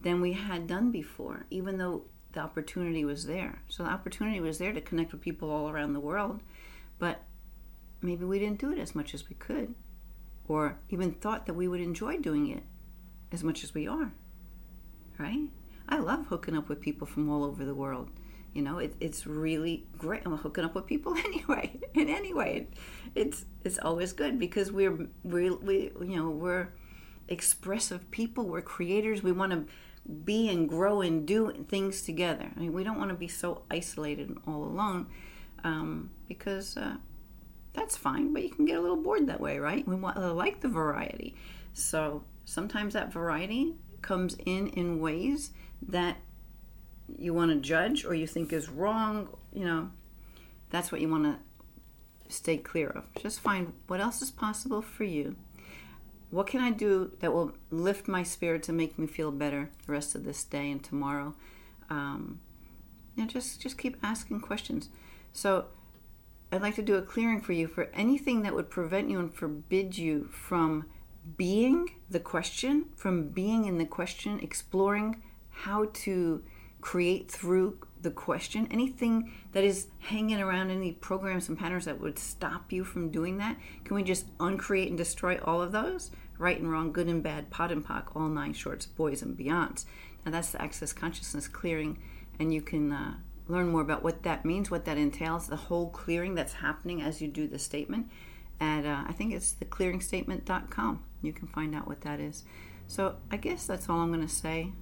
than 0.00 0.22
we 0.22 0.32
had 0.32 0.66
done 0.66 0.90
before, 0.90 1.44
even 1.50 1.76
though 1.76 2.06
the 2.32 2.40
opportunity 2.40 3.04
was 3.04 3.26
there. 3.26 3.60
So 3.68 3.82
the 3.82 3.90
opportunity 3.90 4.40
was 4.40 4.56
there 4.56 4.72
to 4.72 4.80
connect 4.80 5.12
with 5.12 5.20
people 5.20 5.50
all 5.50 5.68
around 5.68 5.92
the 5.92 6.00
world, 6.00 6.40
but 6.98 7.24
maybe 8.00 8.24
we 8.24 8.38
didn't 8.38 8.58
do 8.58 8.72
it 8.72 8.78
as 8.78 8.94
much 8.94 9.12
as 9.12 9.28
we 9.28 9.34
could, 9.34 9.74
or 10.48 10.78
even 10.88 11.12
thought 11.12 11.44
that 11.44 11.54
we 11.54 11.68
would 11.68 11.80
enjoy 11.80 12.16
doing 12.16 12.48
it 12.48 12.62
as 13.30 13.44
much 13.44 13.62
as 13.62 13.74
we 13.74 13.86
are. 13.86 14.14
Right? 15.20 15.48
I 15.88 15.98
love 15.98 16.26
hooking 16.28 16.56
up 16.56 16.68
with 16.68 16.80
people 16.80 17.06
from 17.06 17.28
all 17.28 17.44
over 17.44 17.64
the 17.64 17.74
world. 17.74 18.08
You 18.54 18.62
know, 18.62 18.78
it, 18.78 18.94
it's 19.00 19.26
really 19.26 19.84
great. 19.98 20.22
I'm 20.24 20.36
hooking 20.36 20.64
up 20.64 20.74
with 20.74 20.86
people 20.86 21.14
anyway. 21.24 21.78
In 21.94 22.08
any 22.08 22.32
way, 22.32 22.56
it, 22.56 22.74
it's 23.14 23.44
it's 23.64 23.78
always 23.78 24.12
good 24.12 24.38
because 24.38 24.72
we're 24.72 25.08
we 25.22 25.50
we 25.50 25.92
you 26.00 26.16
know 26.16 26.30
we're 26.30 26.68
expressive 27.28 28.10
people. 28.10 28.44
We're 28.44 28.62
creators. 28.62 29.22
We 29.22 29.32
want 29.32 29.52
to 29.52 29.66
be 30.24 30.48
and 30.48 30.68
grow 30.68 31.02
and 31.02 31.26
do 31.26 31.52
things 31.68 32.02
together. 32.02 32.50
I 32.56 32.60
mean, 32.60 32.72
we 32.72 32.82
don't 32.82 32.98
want 32.98 33.10
to 33.10 33.16
be 33.16 33.28
so 33.28 33.62
isolated 33.70 34.28
and 34.28 34.38
all 34.46 34.64
alone 34.64 35.06
um, 35.62 36.10
because 36.26 36.76
uh, 36.76 36.96
that's 37.74 37.96
fine, 37.96 38.32
but 38.32 38.42
you 38.42 38.50
can 38.50 38.64
get 38.64 38.78
a 38.78 38.80
little 38.80 38.96
bored 38.96 39.26
that 39.28 39.40
way, 39.40 39.58
right? 39.58 39.86
We 39.86 39.94
want 39.94 40.16
like 40.34 40.60
the 40.60 40.68
variety. 40.68 41.36
So 41.74 42.24
sometimes 42.44 42.94
that 42.94 43.12
variety 43.12 43.74
comes 44.02 44.36
in 44.46 44.68
in 44.68 45.00
ways 45.00 45.50
that 45.88 46.18
you 47.18 47.34
want 47.34 47.50
to 47.50 47.56
judge 47.56 48.04
or 48.04 48.14
you 48.14 48.26
think 48.26 48.52
is 48.52 48.68
wrong. 48.68 49.28
You 49.52 49.64
know, 49.64 49.90
that's 50.70 50.92
what 50.92 51.00
you 51.00 51.08
want 51.08 51.24
to 51.24 52.34
stay 52.34 52.56
clear 52.56 52.88
of. 52.88 53.12
Just 53.14 53.40
find 53.40 53.72
what 53.86 54.00
else 54.00 54.22
is 54.22 54.30
possible 54.30 54.82
for 54.82 55.04
you 55.04 55.36
what 56.30 56.46
can 56.46 56.60
I 56.60 56.70
do 56.70 57.12
that 57.20 57.32
will 57.32 57.52
lift 57.70 58.08
my 58.08 58.22
spirit 58.22 58.68
and 58.68 58.78
make 58.78 58.98
me 58.98 59.06
feel 59.06 59.32
better 59.32 59.70
the 59.84 59.92
rest 59.92 60.14
of 60.14 60.24
this 60.24 60.44
day 60.44 60.70
and 60.70 60.82
tomorrow? 60.82 61.34
Um, 61.88 62.40
just 63.26 63.60
just 63.60 63.76
keep 63.76 63.96
asking 64.02 64.40
questions. 64.40 64.88
So 65.32 65.66
I'd 66.50 66.62
like 66.62 66.76
to 66.76 66.82
do 66.82 66.94
a 66.94 67.02
clearing 67.02 67.40
for 67.40 67.52
you 67.52 67.66
for 67.66 67.90
anything 67.92 68.42
that 68.42 68.54
would 68.54 68.70
prevent 68.70 69.10
you 69.10 69.18
and 69.18 69.34
forbid 69.34 69.98
you 69.98 70.28
from 70.32 70.86
being 71.36 71.90
the 72.08 72.20
question, 72.20 72.86
from 72.96 73.28
being 73.28 73.64
in 73.64 73.78
the 73.78 73.84
question, 73.84 74.40
exploring 74.40 75.22
how 75.50 75.88
to 75.92 76.42
create 76.80 77.30
through 77.30 77.78
the 78.00 78.10
question, 78.10 78.66
anything 78.70 79.32
that 79.52 79.64
is 79.64 79.88
hanging 79.98 80.40
around, 80.40 80.70
any 80.70 80.92
programs 80.92 81.48
and 81.48 81.58
patterns 81.58 81.84
that 81.84 82.00
would 82.00 82.18
stop 82.18 82.72
you 82.72 82.84
from 82.84 83.10
doing 83.10 83.38
that, 83.38 83.56
can 83.84 83.96
we 83.96 84.02
just 84.02 84.26
uncreate 84.38 84.88
and 84.88 84.96
destroy 84.96 85.38
all 85.44 85.60
of 85.60 85.72
those? 85.72 86.10
Right 86.38 86.58
and 86.58 86.70
wrong, 86.70 86.92
good 86.92 87.08
and 87.08 87.22
bad, 87.22 87.50
POD 87.50 87.72
and 87.72 87.86
POC, 87.86 88.16
all 88.16 88.28
nine 88.28 88.54
shorts, 88.54 88.86
boys 88.86 89.20
and 89.20 89.36
beyonds. 89.36 89.84
Now 90.24 90.32
that's 90.32 90.52
the 90.52 90.62
access 90.62 90.92
consciousness 90.92 91.48
clearing, 91.48 91.98
and 92.38 92.52
you 92.52 92.62
can 92.62 92.92
uh, 92.92 93.14
learn 93.46 93.68
more 93.68 93.82
about 93.82 94.02
what 94.02 94.22
that 94.22 94.44
means, 94.44 94.70
what 94.70 94.86
that 94.86 94.96
entails, 94.96 95.48
the 95.48 95.56
whole 95.56 95.90
clearing 95.90 96.34
that's 96.34 96.54
happening 96.54 97.02
as 97.02 97.20
you 97.20 97.28
do 97.28 97.46
the 97.46 97.58
statement. 97.58 98.10
At 98.58 98.86
uh, 98.86 99.04
I 99.06 99.12
think 99.12 99.34
it's 99.34 99.54
theclearingstatement.com. 99.54 101.04
You 101.22 101.32
can 101.32 101.48
find 101.48 101.74
out 101.74 101.86
what 101.86 102.02
that 102.02 102.20
is. 102.20 102.44
So 102.86 103.16
I 103.30 103.36
guess 103.36 103.66
that's 103.66 103.88
all 103.88 104.00
I'm 104.00 104.12
going 104.12 104.26
to 104.26 104.32
say 104.32 104.72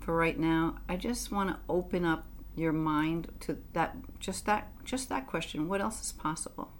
for 0.00 0.14
right 0.14 0.38
now. 0.38 0.76
I 0.88 0.96
just 0.96 1.32
want 1.32 1.50
to 1.50 1.58
open 1.68 2.04
up 2.04 2.26
your 2.56 2.72
mind 2.72 3.32
to 3.40 3.58
that 3.72 3.96
just 4.20 4.46
that 4.46 4.68
just 4.84 5.08
that 5.08 5.26
question. 5.26 5.68
What 5.68 5.80
else 5.80 6.00
is 6.00 6.12
possible 6.12 6.72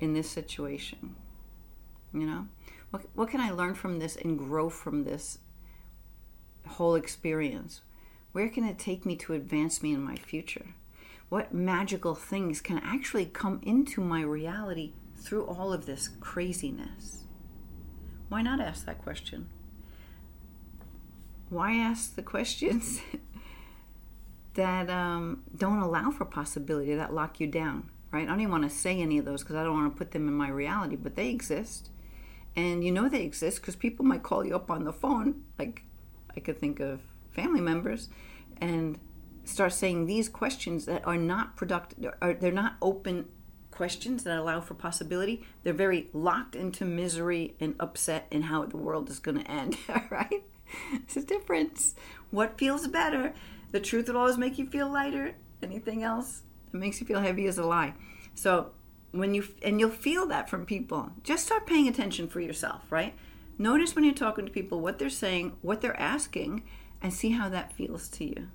in 0.00 0.12
this 0.12 0.30
situation? 0.30 1.16
You 2.12 2.26
know? 2.26 2.48
What, 2.90 3.04
what 3.14 3.30
can 3.30 3.40
i 3.40 3.50
learn 3.50 3.74
from 3.74 3.98
this 3.98 4.16
and 4.16 4.38
grow 4.38 4.70
from 4.70 5.04
this 5.04 5.38
whole 6.66 6.94
experience? 6.94 7.82
Where 8.32 8.48
can 8.48 8.64
it 8.64 8.78
take 8.78 9.06
me 9.06 9.16
to 9.16 9.34
advance 9.34 9.82
me 9.82 9.92
in 9.92 10.02
my 10.02 10.16
future? 10.16 10.66
What 11.28 11.52
magical 11.52 12.14
things 12.14 12.60
can 12.60 12.78
actually 12.78 13.26
come 13.26 13.60
into 13.62 14.00
my 14.00 14.22
reality 14.22 14.92
through 15.16 15.46
all 15.46 15.72
of 15.72 15.86
this 15.86 16.08
craziness 16.20 17.25
why 18.28 18.42
not 18.42 18.60
ask 18.60 18.86
that 18.86 19.02
question 19.02 19.48
why 21.48 21.74
ask 21.76 22.16
the 22.16 22.22
questions 22.22 23.00
that 24.54 24.90
um, 24.90 25.42
don't 25.56 25.78
allow 25.78 26.10
for 26.10 26.24
possibility, 26.24 26.94
that 26.94 27.14
lock 27.14 27.40
you 27.40 27.46
down, 27.46 27.90
right? 28.10 28.24
I 28.24 28.26
don't 28.26 28.40
even 28.40 28.50
want 28.50 28.64
to 28.64 28.70
say 28.70 29.00
any 29.00 29.18
of 29.18 29.24
those 29.24 29.42
because 29.42 29.56
I 29.56 29.62
don't 29.62 29.74
want 29.74 29.92
to 29.92 29.98
put 29.98 30.12
them 30.12 30.28
in 30.28 30.34
my 30.34 30.48
reality, 30.48 30.96
but 30.96 31.14
they 31.14 31.28
exist. 31.28 31.90
And 32.56 32.82
you 32.82 32.90
know 32.90 33.08
they 33.08 33.22
exist 33.22 33.60
because 33.60 33.76
people 33.76 34.04
might 34.04 34.22
call 34.22 34.44
you 34.44 34.56
up 34.56 34.70
on 34.70 34.84
the 34.84 34.92
phone, 34.92 35.44
like 35.58 35.82
I 36.34 36.40
could 36.40 36.58
think 36.58 36.80
of 36.80 37.00
family 37.30 37.60
members, 37.60 38.08
and 38.60 38.98
start 39.44 39.72
saying 39.74 40.06
these 40.06 40.28
questions 40.28 40.86
that 40.86 41.06
are 41.06 41.18
not 41.18 41.54
productive, 41.56 42.12
are, 42.22 42.32
they're 42.32 42.50
not 42.50 42.76
open 42.80 43.26
questions 43.76 44.24
that 44.24 44.38
allow 44.38 44.60
for 44.60 44.74
possibility. 44.74 45.44
They're 45.62 45.74
very 45.74 46.08
locked 46.14 46.56
into 46.56 46.84
misery 46.84 47.54
and 47.60 47.76
upset 47.78 48.26
in 48.30 48.42
how 48.42 48.64
the 48.64 48.78
world 48.78 49.10
is 49.10 49.18
going 49.18 49.38
to 49.38 49.50
end, 49.50 49.76
right? 50.10 50.42
It's 50.94 51.16
a 51.16 51.22
difference. 51.22 51.94
What 52.30 52.58
feels 52.58 52.88
better? 52.88 53.34
The 53.72 53.80
truth 53.80 54.08
will 54.08 54.16
always 54.16 54.38
make 54.38 54.58
you 54.58 54.66
feel 54.66 54.90
lighter. 54.90 55.34
Anything 55.62 56.02
else 56.02 56.42
that 56.72 56.78
makes 56.78 57.00
you 57.00 57.06
feel 57.06 57.20
heavy 57.20 57.46
is 57.46 57.58
a 57.58 57.66
lie. 57.66 57.94
So 58.34 58.70
when 59.12 59.34
you 59.34 59.46
and 59.62 59.78
you'll 59.78 59.90
feel 59.90 60.26
that 60.26 60.48
from 60.48 60.66
people. 60.66 61.10
Just 61.22 61.46
start 61.46 61.66
paying 61.66 61.88
attention 61.88 62.28
for 62.28 62.40
yourself, 62.40 62.90
right? 62.90 63.14
Notice 63.58 63.94
when 63.94 64.04
you're 64.04 64.14
talking 64.14 64.46
to 64.46 64.52
people 64.52 64.80
what 64.80 64.98
they're 64.98 65.08
saying, 65.10 65.56
what 65.62 65.80
they're 65.80 65.98
asking, 65.98 66.62
and 67.02 67.12
see 67.12 67.30
how 67.30 67.48
that 67.48 67.72
feels 67.72 68.08
to 68.08 68.24
you. 68.24 68.48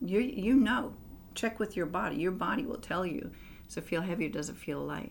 You 0.00 0.20
you 0.20 0.54
know. 0.54 0.94
Check 1.34 1.58
with 1.58 1.76
your 1.76 1.86
body. 1.86 2.16
Your 2.16 2.30
body 2.30 2.64
will 2.64 2.78
tell 2.78 3.04
you. 3.04 3.32
Does 3.74 3.82
it 3.82 3.88
feel 3.88 4.02
heavy 4.02 4.26
or 4.26 4.30
does 4.30 4.48
it 4.48 4.56
feel 4.56 4.78
light? 4.78 5.10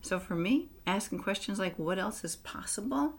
So 0.00 0.18
for 0.18 0.34
me, 0.34 0.70
asking 0.86 1.18
questions 1.18 1.58
like 1.58 1.78
what 1.78 1.98
else 1.98 2.24
is 2.24 2.36
possible 2.36 3.18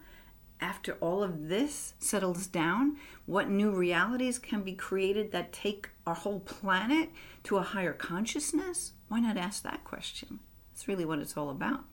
after 0.59 0.93
all 0.93 1.21
of 1.21 1.47
this 1.47 1.93
settles 1.99 2.47
down, 2.47 2.97
what 3.27 3.51
new 3.51 3.69
realities 3.69 4.39
can 4.39 4.63
be 4.63 4.73
created 4.73 5.31
that 5.31 5.53
take 5.53 5.89
our 6.07 6.15
whole 6.15 6.39
planet 6.39 7.09
to 7.43 7.57
a 7.57 7.61
higher 7.61 7.93
consciousness? 7.93 8.93
Why 9.09 9.19
not 9.19 9.37
ask 9.37 9.61
that 9.61 9.83
question? 9.83 10.39
That's 10.71 10.87
really 10.87 11.05
what 11.05 11.19
it's 11.19 11.37
all 11.37 11.51
about. 11.51 11.83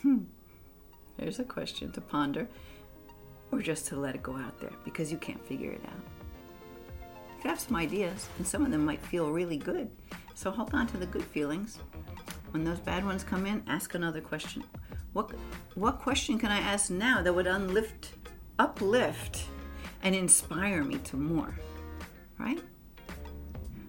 Hmm. 0.00 0.20
There's 1.18 1.38
a 1.38 1.44
question 1.44 1.92
to 1.92 2.00
ponder, 2.00 2.48
or 3.52 3.60
just 3.60 3.86
to 3.88 3.96
let 3.96 4.14
it 4.14 4.22
go 4.22 4.36
out 4.36 4.58
there 4.58 4.72
because 4.84 5.12
you 5.12 5.18
can't 5.18 5.44
figure 5.46 5.70
it 5.70 5.82
out. 5.84 6.00
You 7.36 7.42
could 7.42 7.50
have 7.50 7.60
some 7.60 7.76
ideas, 7.76 8.26
and 8.38 8.46
some 8.46 8.64
of 8.64 8.70
them 8.70 8.86
might 8.86 9.04
feel 9.04 9.30
really 9.30 9.58
good. 9.58 9.90
So 10.34 10.50
hold 10.50 10.74
on 10.74 10.86
to 10.88 10.96
the 10.96 11.06
good 11.06 11.24
feelings. 11.24 11.78
When 12.50 12.64
those 12.64 12.80
bad 12.80 13.04
ones 13.04 13.24
come 13.24 13.46
in, 13.46 13.62
ask 13.66 13.94
another 13.94 14.20
question. 14.20 14.64
What 15.12 15.30
what 15.74 16.00
question 16.00 16.38
can 16.38 16.50
I 16.50 16.58
ask 16.58 16.90
now 16.90 17.22
that 17.22 17.32
would 17.32 17.46
unlift, 17.46 18.10
uplift, 18.58 19.46
and 20.02 20.14
inspire 20.14 20.82
me 20.84 20.98
to 20.98 21.16
more? 21.16 21.58
Right? 22.38 22.60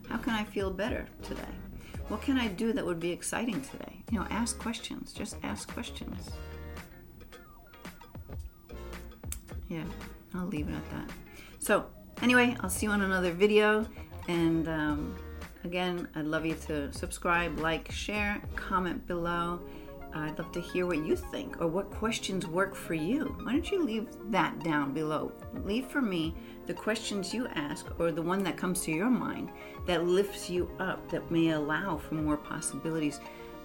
How 0.10 0.17
can 0.17 0.34
I 0.34 0.43
feel 0.43 0.69
better 0.69 1.08
today? 1.23 1.41
What 2.08 2.21
can 2.21 2.38
I 2.38 2.47
do 2.47 2.73
that 2.73 2.86
would 2.86 2.99
be 2.99 3.12
exciting 3.12 3.62
today? 3.62 4.03
You 4.12 4.19
know, 4.19 4.27
ask 4.29 4.60
questions. 4.60 5.13
Just 5.13 5.38
ask 5.43 5.71
questions. 5.73 6.29
Yeah, 9.67 9.84
I'll 10.36 10.45
leave 10.45 10.69
it 10.69 10.75
at 10.75 10.91
that. 10.91 11.10
So, 11.58 11.88
anyway, 12.21 12.55
I'll 12.60 12.69
see 12.69 12.86
you 12.86 12.91
on 12.91 13.01
another 13.01 13.31
video. 13.31 13.88
And 14.27 14.67
um, 14.67 15.15
again, 15.65 16.08
I'd 16.15 16.25
love 16.25 16.45
you 16.45 16.56
to 16.67 16.93
subscribe, 16.93 17.60
like, 17.60 17.91
share, 17.91 18.41
comment 18.56 19.06
below. 19.08 19.60
I'd 20.13 20.39
love 20.39 20.51
to 20.54 20.62
hear 20.62 20.86
what 20.86 21.06
you 21.06 21.17
think 21.17 21.60
or 21.60 21.67
what 21.67 21.91
questions 21.91 22.47
work 22.47 22.73
for 22.73 22.93
you. 22.93 23.36
Why 23.43 23.51
don't 23.51 23.69
you 23.69 23.84
leave 23.84 24.08
that 24.32 24.63
down 24.63 24.93
below? 24.93 25.34
Leave 25.65 25.88
for 25.88 26.01
me 26.01 26.34
the 26.67 26.73
questions 26.73 27.34
you 27.34 27.47
ask 27.47 27.88
or 27.99 28.13
the 28.13 28.21
one 28.21 28.41
that 28.43 28.56
comes 28.56 28.82
to 28.84 28.91
your 28.91 29.10
mind 29.10 29.51
that 29.88 30.06
lifts 30.06 30.49
you 30.49 30.71
up, 30.80 31.10
that 31.12 31.30
may 31.30 31.49
allow 31.49 31.97
for 31.97 32.15
more 32.15 32.38
possibilities 32.38 33.19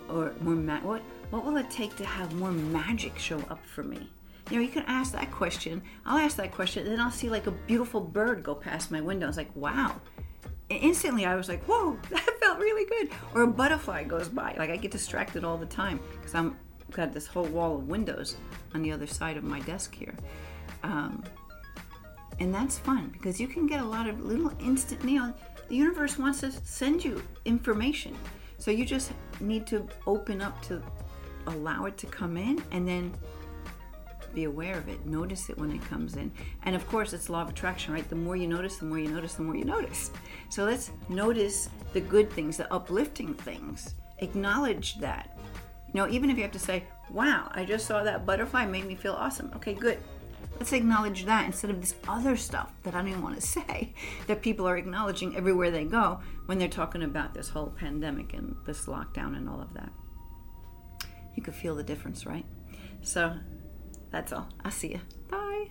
or 0.08 0.34
more 0.40 0.56
ma- 0.56 0.80
what 0.80 1.02
what 1.30 1.44
will 1.44 1.56
it 1.56 1.70
take 1.70 1.94
to 1.96 2.04
have 2.04 2.34
more 2.34 2.50
magic 2.50 3.16
show 3.16 3.38
up 3.48 3.64
for 3.64 3.84
me? 3.84 4.10
You 4.50 4.56
know, 4.56 4.62
you 4.62 4.70
can 4.70 4.82
ask 4.88 5.12
that 5.12 5.30
question. 5.30 5.80
I'll 6.04 6.18
ask 6.18 6.36
that 6.38 6.50
question, 6.50 6.82
and 6.82 6.92
then 6.92 7.00
I'll 7.00 7.12
see 7.12 7.30
like 7.30 7.46
a 7.46 7.52
beautiful 7.52 8.00
bird 8.00 8.42
go 8.42 8.56
past 8.56 8.90
my 8.90 9.00
window. 9.00 9.28
It's 9.28 9.36
like, 9.36 9.54
wow, 9.54 10.00
instantly 10.70 11.26
I 11.26 11.34
was 11.34 11.48
like, 11.48 11.62
whoa, 11.64 11.98
that 12.10 12.36
felt 12.40 12.58
really 12.58 12.86
good. 12.86 13.10
Or 13.34 13.42
a 13.42 13.46
butterfly 13.46 14.04
goes 14.04 14.28
by. 14.28 14.54
Like 14.58 14.70
I 14.70 14.76
get 14.76 14.90
distracted 14.90 15.44
all 15.44 15.58
the 15.58 15.66
time 15.66 16.00
because 16.16 16.34
I'm 16.34 16.56
got 16.90 17.12
this 17.12 17.26
whole 17.26 17.46
wall 17.46 17.76
of 17.76 17.88
windows 17.88 18.36
on 18.74 18.82
the 18.82 18.90
other 18.92 19.06
side 19.06 19.36
of 19.36 19.44
my 19.44 19.60
desk 19.60 19.94
here. 19.94 20.14
Um, 20.82 21.22
and 22.40 22.54
that's 22.54 22.78
fun 22.78 23.10
because 23.12 23.40
you 23.40 23.46
can 23.46 23.66
get 23.66 23.80
a 23.80 23.84
lot 23.84 24.08
of 24.08 24.24
little 24.24 24.52
instant, 24.60 25.04
you 25.04 25.18
know, 25.18 25.34
the 25.68 25.76
universe 25.76 26.18
wants 26.18 26.40
to 26.40 26.50
send 26.50 27.04
you 27.04 27.22
information. 27.44 28.16
So 28.58 28.70
you 28.70 28.84
just 28.84 29.12
need 29.40 29.66
to 29.68 29.86
open 30.06 30.42
up 30.42 30.60
to 30.62 30.82
allow 31.46 31.84
it 31.84 31.96
to 31.98 32.06
come 32.06 32.36
in 32.36 32.62
and 32.72 32.86
then 32.86 33.14
be 34.34 34.44
aware 34.44 34.76
of 34.76 34.88
it. 34.88 35.06
Notice 35.06 35.50
it 35.50 35.58
when 35.58 35.72
it 35.72 35.82
comes 35.82 36.16
in. 36.16 36.30
And 36.64 36.76
of 36.76 36.86
course, 36.88 37.12
it's 37.12 37.28
law 37.28 37.42
of 37.42 37.48
attraction, 37.48 37.94
right? 37.94 38.08
The 38.08 38.16
more 38.16 38.36
you 38.36 38.46
notice, 38.46 38.76
the 38.78 38.86
more 38.86 38.98
you 38.98 39.08
notice, 39.08 39.34
the 39.34 39.42
more 39.42 39.56
you 39.56 39.64
notice. 39.64 40.10
So 40.48 40.64
let's 40.64 40.90
notice 41.08 41.68
the 41.92 42.00
good 42.00 42.30
things, 42.30 42.56
the 42.56 42.72
uplifting 42.72 43.34
things. 43.34 43.94
Acknowledge 44.18 44.98
that. 45.00 45.38
You 45.92 46.00
know, 46.00 46.08
even 46.08 46.30
if 46.30 46.36
you 46.36 46.42
have 46.42 46.52
to 46.52 46.58
say, 46.58 46.84
wow, 47.10 47.50
I 47.52 47.64
just 47.64 47.86
saw 47.86 48.02
that 48.04 48.24
butterfly, 48.26 48.66
made 48.66 48.86
me 48.86 48.94
feel 48.94 49.14
awesome. 49.14 49.50
Okay, 49.56 49.74
good. 49.74 49.98
Let's 50.58 50.72
acknowledge 50.74 51.24
that 51.24 51.46
instead 51.46 51.70
of 51.70 51.80
this 51.80 51.94
other 52.06 52.36
stuff 52.36 52.70
that 52.82 52.94
I 52.94 52.98
don't 52.98 53.08
even 53.08 53.22
want 53.22 53.40
to 53.40 53.40
say 53.46 53.94
that 54.26 54.42
people 54.42 54.68
are 54.68 54.76
acknowledging 54.76 55.36
everywhere 55.36 55.70
they 55.70 55.84
go 55.84 56.20
when 56.46 56.58
they're 56.58 56.68
talking 56.68 57.02
about 57.02 57.34
this 57.34 57.48
whole 57.48 57.70
pandemic 57.70 58.34
and 58.34 58.54
this 58.66 58.86
lockdown 58.86 59.36
and 59.36 59.48
all 59.48 59.60
of 59.60 59.72
that. 59.74 59.90
You 61.34 61.42
could 61.42 61.54
feel 61.54 61.74
the 61.74 61.82
difference, 61.82 62.26
right? 62.26 62.44
So 63.02 63.36
that's 64.10 64.32
all. 64.32 64.48
I'll 64.64 64.70
see 64.70 64.92
you. 64.92 65.00
Bye. 65.28 65.68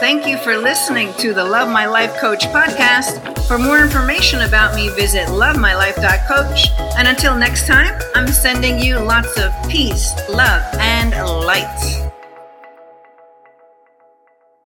Thank 0.00 0.26
you 0.26 0.38
for 0.38 0.56
listening 0.56 1.12
to 1.18 1.32
the 1.34 1.44
Love 1.44 1.68
My 1.68 1.86
Life 1.86 2.16
Coach 2.16 2.44
podcast. 2.46 3.46
For 3.46 3.58
more 3.58 3.80
information 3.80 4.42
about 4.42 4.74
me, 4.74 4.88
visit 4.90 5.28
lovemylife.coach. 5.28 6.68
And 6.96 7.08
until 7.08 7.36
next 7.36 7.66
time, 7.66 8.00
I'm 8.14 8.28
sending 8.28 8.78
you 8.78 8.98
lots 8.98 9.38
of 9.38 9.52
peace, 9.68 10.12
love, 10.28 10.62
and 10.78 11.10
light. 11.44 12.09